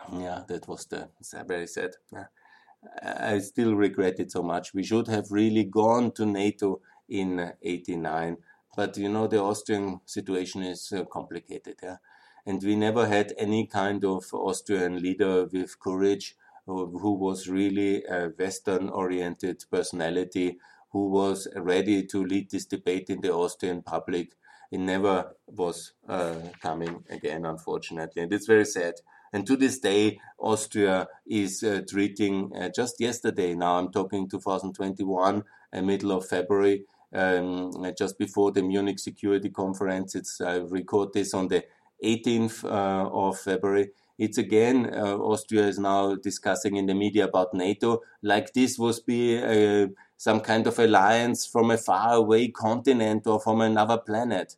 Yeah, 0.09 0.43
that 0.47 0.67
was 0.67 0.85
the 0.85 1.09
very 1.47 1.67
sad. 1.67 1.95
I 3.03 3.39
still 3.39 3.75
regret 3.75 4.19
it 4.19 4.31
so 4.31 4.41
much. 4.43 4.73
We 4.73 4.83
should 4.83 5.07
have 5.07 5.31
really 5.31 5.63
gone 5.65 6.11
to 6.13 6.25
NATO 6.25 6.81
in 7.07 7.53
'89, 7.61 8.37
but 8.75 8.97
you 8.97 9.09
know 9.09 9.27
the 9.27 9.39
Austrian 9.41 10.01
situation 10.05 10.63
is 10.63 10.91
uh, 10.91 11.05
complicated. 11.05 11.79
Yeah, 11.83 11.97
and 12.45 12.61
we 12.63 12.75
never 12.75 13.07
had 13.07 13.33
any 13.37 13.67
kind 13.67 14.03
of 14.05 14.33
Austrian 14.33 15.01
leader 15.01 15.45
with 15.45 15.79
courage 15.79 16.35
who, 16.65 17.13
was 17.13 17.47
really 17.49 18.03
a 18.05 18.29
Western-oriented 18.29 19.65
personality 19.69 20.57
who 20.91 21.09
was 21.09 21.47
ready 21.55 22.05
to 22.05 22.23
lead 22.23 22.49
this 22.51 22.65
debate 22.65 23.09
in 23.09 23.19
the 23.21 23.33
Austrian 23.33 23.81
public. 23.81 24.35
It 24.71 24.79
never 24.79 25.35
was 25.47 25.93
uh, 26.07 26.35
coming 26.61 27.03
again, 27.09 27.45
unfortunately, 27.45 28.21
and 28.23 28.31
it's 28.31 28.45
very 28.47 28.65
sad. 28.65 28.95
And 29.33 29.47
to 29.47 29.55
this 29.55 29.79
day, 29.79 30.19
Austria 30.39 31.07
is 31.25 31.63
uh, 31.63 31.81
treating 31.89 32.51
uh, 32.55 32.69
just 32.69 32.99
yesterday. 32.99 33.55
Now 33.55 33.77
I'm 33.77 33.91
talking 33.91 34.29
2021, 34.29 35.43
uh, 35.73 35.81
middle 35.81 36.11
of 36.11 36.27
February, 36.27 36.83
um, 37.13 37.71
just 37.97 38.17
before 38.17 38.51
the 38.51 38.61
Munich 38.61 38.99
Security 38.99 39.49
Conference. 39.49 40.15
It's 40.15 40.41
I 40.41 40.57
record 40.57 41.13
this 41.13 41.33
on 41.33 41.47
the 41.47 41.63
18th 42.03 42.65
uh, 42.65 43.09
of 43.09 43.39
February. 43.39 43.91
It's 44.17 44.37
again 44.37 44.91
uh, 44.93 45.17
Austria 45.17 45.65
is 45.67 45.79
now 45.79 46.15
discussing 46.15 46.75
in 46.75 46.85
the 46.85 46.93
media 46.93 47.25
about 47.25 47.53
NATO, 47.53 48.01
like 48.21 48.53
this 48.53 48.77
was 48.77 48.99
be 48.99 49.41
uh, 49.41 49.87
some 50.17 50.41
kind 50.41 50.67
of 50.67 50.77
alliance 50.77 51.45
from 51.45 51.71
a 51.71 51.77
faraway 51.77 52.49
continent 52.49 53.25
or 53.25 53.39
from 53.39 53.61
another 53.61 53.97
planet. 53.97 54.57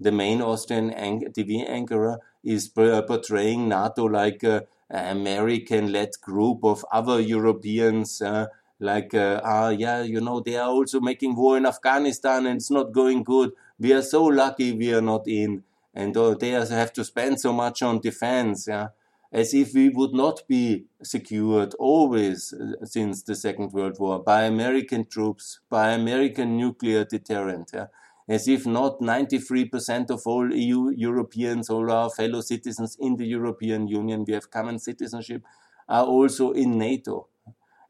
The 0.00 0.12
main 0.12 0.40
Austrian 0.40 0.90
TV 0.90 1.68
anchor 1.68 2.18
is 2.44 2.68
portraying 2.68 3.68
NATO 3.68 4.04
like 4.04 4.42
an 4.42 4.62
American-led 4.92 6.10
group 6.20 6.64
of 6.64 6.84
other 6.92 7.20
Europeans. 7.20 8.20
Uh, 8.20 8.46
like, 8.78 9.14
uh, 9.14 9.40
ah, 9.44 9.68
yeah, 9.68 10.02
you 10.02 10.20
know, 10.20 10.40
they 10.40 10.56
are 10.56 10.68
also 10.68 11.00
making 11.00 11.36
war 11.36 11.56
in 11.56 11.66
Afghanistan 11.66 12.46
and 12.46 12.56
it's 12.56 12.70
not 12.70 12.92
going 12.92 13.22
good. 13.22 13.52
We 13.78 13.92
are 13.92 14.02
so 14.02 14.24
lucky 14.24 14.72
we 14.72 14.92
are 14.92 15.00
not 15.00 15.28
in. 15.28 15.62
And 15.94 16.16
uh, 16.16 16.34
they 16.34 16.50
have 16.50 16.92
to 16.94 17.04
spend 17.04 17.40
so 17.40 17.52
much 17.52 17.82
on 17.82 18.00
defense, 18.00 18.66
yeah, 18.66 18.88
as 19.30 19.54
if 19.54 19.74
we 19.74 19.90
would 19.90 20.14
not 20.14 20.42
be 20.48 20.86
secured 21.02 21.74
always 21.74 22.52
uh, 22.54 22.84
since 22.84 23.22
the 23.22 23.34
Second 23.34 23.72
World 23.72 23.98
War 24.00 24.18
by 24.22 24.44
American 24.44 25.04
troops, 25.04 25.60
by 25.68 25.90
American 25.90 26.56
nuclear 26.56 27.04
deterrent, 27.04 27.70
yeah 27.74 27.86
as 28.28 28.48
if 28.48 28.66
not 28.66 29.00
93% 29.00 30.10
of 30.10 30.22
all 30.26 30.52
EU 30.52 30.90
Europeans, 30.90 31.68
all 31.70 31.90
our 31.90 32.10
fellow 32.10 32.40
citizens 32.40 32.96
in 33.00 33.16
the 33.16 33.26
European 33.26 33.88
Union, 33.88 34.24
we 34.26 34.34
have 34.34 34.50
common 34.50 34.78
citizenship, 34.78 35.42
are 35.88 36.04
also 36.04 36.52
in 36.52 36.78
NATO. 36.78 37.28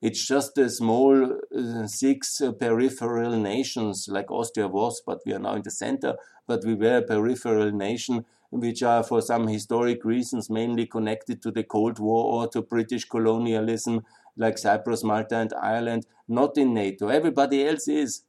It's 0.00 0.26
just 0.26 0.58
a 0.58 0.68
small 0.68 1.38
uh, 1.56 1.86
six 1.86 2.40
uh, 2.40 2.50
peripheral 2.50 3.36
nations 3.36 4.08
like 4.10 4.32
Austria 4.32 4.66
was, 4.66 5.00
but 5.06 5.20
we 5.24 5.32
are 5.32 5.38
now 5.38 5.54
in 5.54 5.62
the 5.62 5.70
center. 5.70 6.16
But 6.48 6.64
we 6.64 6.74
were 6.74 6.96
a 6.96 7.02
peripheral 7.02 7.70
nation, 7.70 8.24
which 8.50 8.82
are 8.82 9.04
for 9.04 9.22
some 9.22 9.46
historic 9.46 10.04
reasons 10.04 10.50
mainly 10.50 10.86
connected 10.86 11.40
to 11.42 11.52
the 11.52 11.62
Cold 11.62 12.00
War 12.00 12.24
or 12.34 12.48
to 12.48 12.62
British 12.62 13.04
colonialism, 13.04 14.02
like 14.36 14.58
Cyprus, 14.58 15.04
Malta, 15.04 15.36
and 15.36 15.54
Ireland, 15.62 16.06
not 16.26 16.58
in 16.58 16.74
NATO. 16.74 17.06
Everybody 17.06 17.64
else 17.64 17.86
is. 17.86 18.24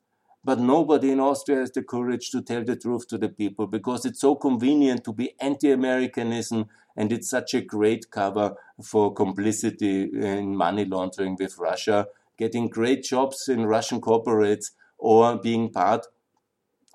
But 0.45 0.59
nobody 0.59 1.11
in 1.11 1.21
Austria 1.21 1.59
has 1.59 1.71
the 1.71 1.83
courage 1.83 2.29
to 2.31 2.41
tell 2.41 2.63
the 2.63 2.75
truth 2.75 3.07
to 3.07 3.17
the 3.17 3.29
people 3.29 3.65
because 3.65 4.05
it's 4.05 4.19
so 4.19 4.35
convenient 4.35 5.03
to 5.05 5.13
be 5.13 5.33
anti 5.39 5.71
Americanism 5.71 6.67
and 6.97 7.11
it's 7.11 7.29
such 7.29 7.53
a 7.53 7.61
great 7.61 8.11
cover 8.11 8.55
for 8.83 9.13
complicity 9.13 10.03
in 10.03 10.55
money 10.55 10.85
laundering 10.85 11.37
with 11.39 11.57
Russia, 11.57 12.07
getting 12.37 12.67
great 12.67 13.03
jobs 13.03 13.47
in 13.47 13.65
Russian 13.65 14.01
corporates 14.01 14.71
or 14.97 15.37
being 15.37 15.69
part 15.71 16.07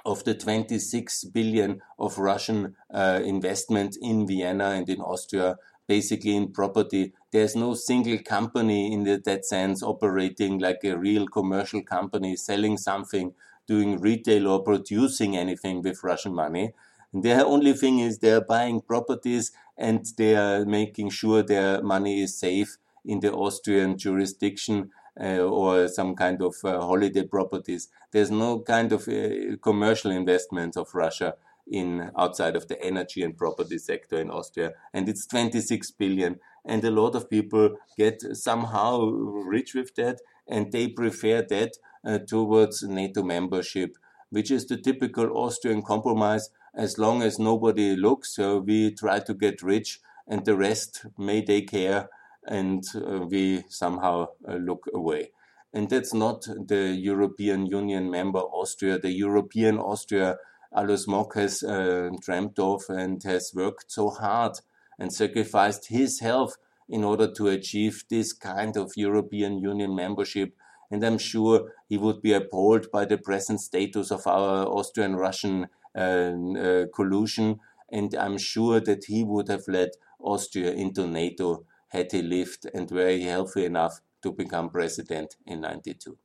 of 0.04 0.24
the 0.24 0.34
26 0.34 1.24
billion 1.24 1.80
of 1.98 2.18
Russian 2.18 2.76
uh, 2.92 3.20
investment 3.24 3.96
in 4.00 4.26
Vienna 4.26 4.70
and 4.70 4.88
in 4.88 5.00
Austria 5.00 5.56
basically 5.88 6.36
in 6.36 6.52
property. 6.52 7.12
There's 7.32 7.56
no 7.56 7.74
single 7.74 8.18
company 8.18 8.92
in 8.92 9.04
the, 9.04 9.20
that 9.24 9.44
sense 9.44 9.82
operating 9.82 10.58
like 10.58 10.84
a 10.84 10.96
real 10.96 11.26
commercial 11.26 11.82
company, 11.82 12.36
selling 12.36 12.76
something, 12.76 13.32
doing 13.66 13.98
retail 13.98 14.46
or 14.46 14.62
producing 14.62 15.36
anything 15.36 15.82
with 15.82 16.04
Russian 16.04 16.34
money. 16.34 16.74
And 17.12 17.22
their 17.22 17.44
only 17.44 17.72
thing 17.72 17.98
is 18.00 18.18
they're 18.18 18.42
buying 18.42 18.82
properties 18.82 19.50
and 19.76 20.04
they 20.18 20.36
are 20.36 20.64
making 20.64 21.10
sure 21.10 21.42
their 21.42 21.82
money 21.82 22.22
is 22.22 22.38
safe 22.38 22.76
in 23.04 23.20
the 23.20 23.32
Austrian 23.32 23.96
jurisdiction 23.96 24.90
uh, 25.20 25.38
or 25.38 25.88
some 25.88 26.14
kind 26.14 26.42
of 26.42 26.54
uh, 26.64 26.80
holiday 26.80 27.24
properties. 27.24 27.88
There's 28.12 28.30
no 28.30 28.60
kind 28.60 28.92
of 28.92 29.08
uh, 29.08 29.56
commercial 29.62 30.10
investments 30.10 30.76
of 30.76 30.94
Russia 30.94 31.34
in 31.70 32.10
outside 32.16 32.56
of 32.56 32.68
the 32.68 32.82
energy 32.82 33.22
and 33.22 33.36
property 33.36 33.78
sector 33.78 34.20
in 34.20 34.30
Austria, 34.30 34.72
and 34.92 35.08
it's 35.08 35.26
26 35.26 35.90
billion. 35.92 36.40
And 36.64 36.84
a 36.84 36.90
lot 36.90 37.14
of 37.14 37.30
people 37.30 37.76
get 37.96 38.20
somehow 38.36 39.00
rich 39.06 39.74
with 39.74 39.94
that, 39.96 40.20
and 40.46 40.72
they 40.72 40.88
prefer 40.88 41.42
that 41.42 41.72
uh, 42.04 42.18
towards 42.18 42.82
NATO 42.82 43.22
membership, 43.22 43.96
which 44.30 44.50
is 44.50 44.66
the 44.66 44.76
typical 44.76 45.36
Austrian 45.36 45.82
compromise. 45.82 46.50
As 46.74 46.98
long 46.98 47.22
as 47.22 47.38
nobody 47.38 47.96
looks, 47.96 48.38
uh, 48.38 48.60
we 48.64 48.94
try 48.94 49.20
to 49.20 49.34
get 49.34 49.62
rich, 49.62 50.00
and 50.26 50.44
the 50.44 50.56
rest 50.56 51.06
may 51.16 51.40
they 51.42 51.62
care, 51.62 52.08
and 52.46 52.84
uh, 52.94 53.20
we 53.20 53.64
somehow 53.68 54.28
uh, 54.46 54.54
look 54.54 54.86
away. 54.94 55.32
And 55.72 55.90
that's 55.90 56.14
not 56.14 56.42
the 56.42 56.96
European 56.98 57.66
Union 57.66 58.10
member 58.10 58.40
Austria. 58.40 58.98
The 58.98 59.12
European 59.12 59.78
Austria 59.78 60.36
Alois 60.72 61.06
Mock 61.06 61.34
has 61.34 61.62
uh, 61.62 62.10
dreamt 62.20 62.58
of 62.58 62.82
and 62.88 63.22
has 63.22 63.52
worked 63.54 63.90
so 63.90 64.10
hard 64.10 64.60
and 64.98 65.12
sacrificed 65.12 65.88
his 65.88 66.20
health 66.20 66.56
in 66.88 67.04
order 67.04 67.30
to 67.32 67.48
achieve 67.48 68.04
this 68.10 68.32
kind 68.32 68.76
of 68.76 68.92
European 68.96 69.58
Union 69.58 69.94
membership. 69.94 70.54
And 70.90 71.04
I'm 71.04 71.18
sure 71.18 71.72
he 71.88 71.98
would 71.98 72.22
be 72.22 72.32
appalled 72.32 72.90
by 72.90 73.04
the 73.04 73.18
present 73.18 73.60
status 73.60 74.10
of 74.10 74.26
our 74.26 74.66
Austrian 74.66 75.16
Russian 75.16 75.68
uh, 75.94 75.98
uh, 76.00 76.86
collusion. 76.94 77.60
And 77.90 78.14
I'm 78.14 78.38
sure 78.38 78.80
that 78.80 79.04
he 79.04 79.24
would 79.24 79.48
have 79.48 79.68
led 79.68 79.90
Austria 80.20 80.72
into 80.72 81.06
NATO 81.06 81.64
had 81.88 82.12
he 82.12 82.22
lived 82.22 82.66
and 82.74 82.90
were 82.90 83.08
he 83.08 83.22
healthy 83.24 83.64
enough 83.64 84.00
to 84.22 84.32
become 84.32 84.70
president 84.70 85.36
in 85.46 85.60
92. 85.60 86.16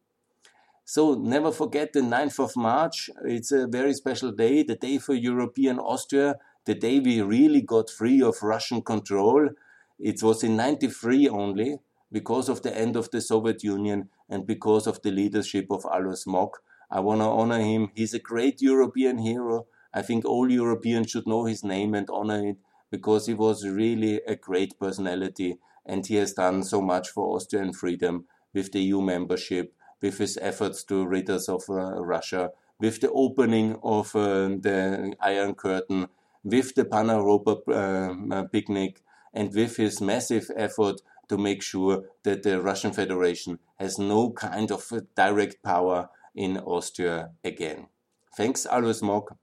So 0.86 1.16
never 1.16 1.52
forget 1.52 1.94
the 1.94 2.02
9th 2.02 2.40
of 2.40 2.56
March. 2.58 3.10
It's 3.24 3.52
a 3.52 3.68
very 3.68 3.94
special 3.94 4.32
day, 4.32 4.64
the 4.64 4.76
day 4.76 4.98
for 4.98 5.14
European 5.14 5.80
Austria, 5.80 6.36
the 6.66 6.76
day 6.76 7.00
we 7.00 7.22
really 7.22 7.62
got 7.62 7.90
free 7.90 8.22
of 8.22 8.44
Russian 8.44 8.82
control. 8.82 9.50
It 9.98 10.22
was 10.22 10.44
in 10.44 10.58
93 10.58 11.30
only 11.30 11.80
because 12.12 12.50
of 12.50 12.62
the 12.64 12.78
end 12.78 12.96
of 12.98 13.10
the 13.12 13.22
Soviet 13.22 13.64
Union 13.64 14.10
and 14.30 14.46
because 14.46 14.86
of 14.86 15.02
the 15.02 15.12
leadership 15.12 15.68
of 15.72 15.86
Alois 15.86 16.26
Mock. 16.28 16.62
I 16.92 17.00
want 17.00 17.22
to 17.22 17.28
honor 17.28 17.60
him. 17.60 17.92
He's 17.96 18.14
a 18.14 18.20
great 18.20 18.62
European 18.62 19.20
hero. 19.20 19.68
I 19.94 20.02
think 20.02 20.26
all 20.26 20.52
Europeans 20.52 21.12
should 21.12 21.28
know 21.28 21.46
his 21.46 21.64
name 21.64 21.94
and 21.96 22.10
honor 22.10 22.50
it 22.50 22.58
because 22.92 23.28
he 23.28 23.34
was 23.34 23.66
really 23.66 24.22
a 24.28 24.36
great 24.36 24.78
personality 24.80 25.58
and 25.86 26.06
he 26.06 26.16
has 26.16 26.34
done 26.34 26.64
so 26.64 26.82
much 26.82 27.10
for 27.10 27.36
Austrian 27.36 27.74
freedom 27.74 28.26
with 28.54 28.72
the 28.72 28.82
EU 28.82 29.02
membership 29.02 29.74
with 30.04 30.18
his 30.18 30.38
efforts 30.42 30.84
to 30.84 31.06
rid 31.06 31.30
us 31.30 31.48
of 31.48 31.64
uh, 31.70 32.04
Russia, 32.04 32.52
with 32.78 33.00
the 33.00 33.10
opening 33.12 33.78
of 33.82 34.14
uh, 34.16 34.50
the 34.50 35.14
Iron 35.22 35.56
Curtain, 35.56 36.10
with 36.44 36.76
the 36.76 36.84
Pan 36.84 37.08
Europa 37.08 37.54
uh, 37.72 38.44
picnic, 38.52 39.02
and 39.34 39.56
with 39.56 39.78
his 39.78 40.02
massive 40.02 40.52
effort 40.58 41.02
to 41.30 41.38
make 41.38 41.64
sure 41.64 42.04
that 42.24 42.44
the 42.44 42.62
Russian 42.62 42.92
Federation 42.92 43.60
has 43.80 43.98
no 43.98 44.32
kind 44.32 44.72
of 44.72 44.92
direct 45.16 45.64
power 45.64 46.10
in 46.36 46.58
Austria 46.58 47.32
again. 47.44 47.88
Thanks, 48.36 48.68
Alois 48.70 49.02
Mock, 49.02 49.38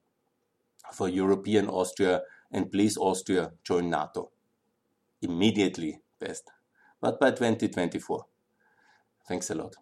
for 0.92 1.08
European 1.08 1.68
Austria, 1.68 2.20
and 2.52 2.70
please, 2.70 2.98
Austria, 2.98 3.52
join 3.64 3.88
NATO. 3.88 4.30
Immediately, 5.22 6.00
best, 6.18 6.50
but 7.00 7.18
by 7.18 7.30
2024. 7.30 8.26
Thanks 9.26 9.48
a 9.48 9.54
lot. 9.54 9.76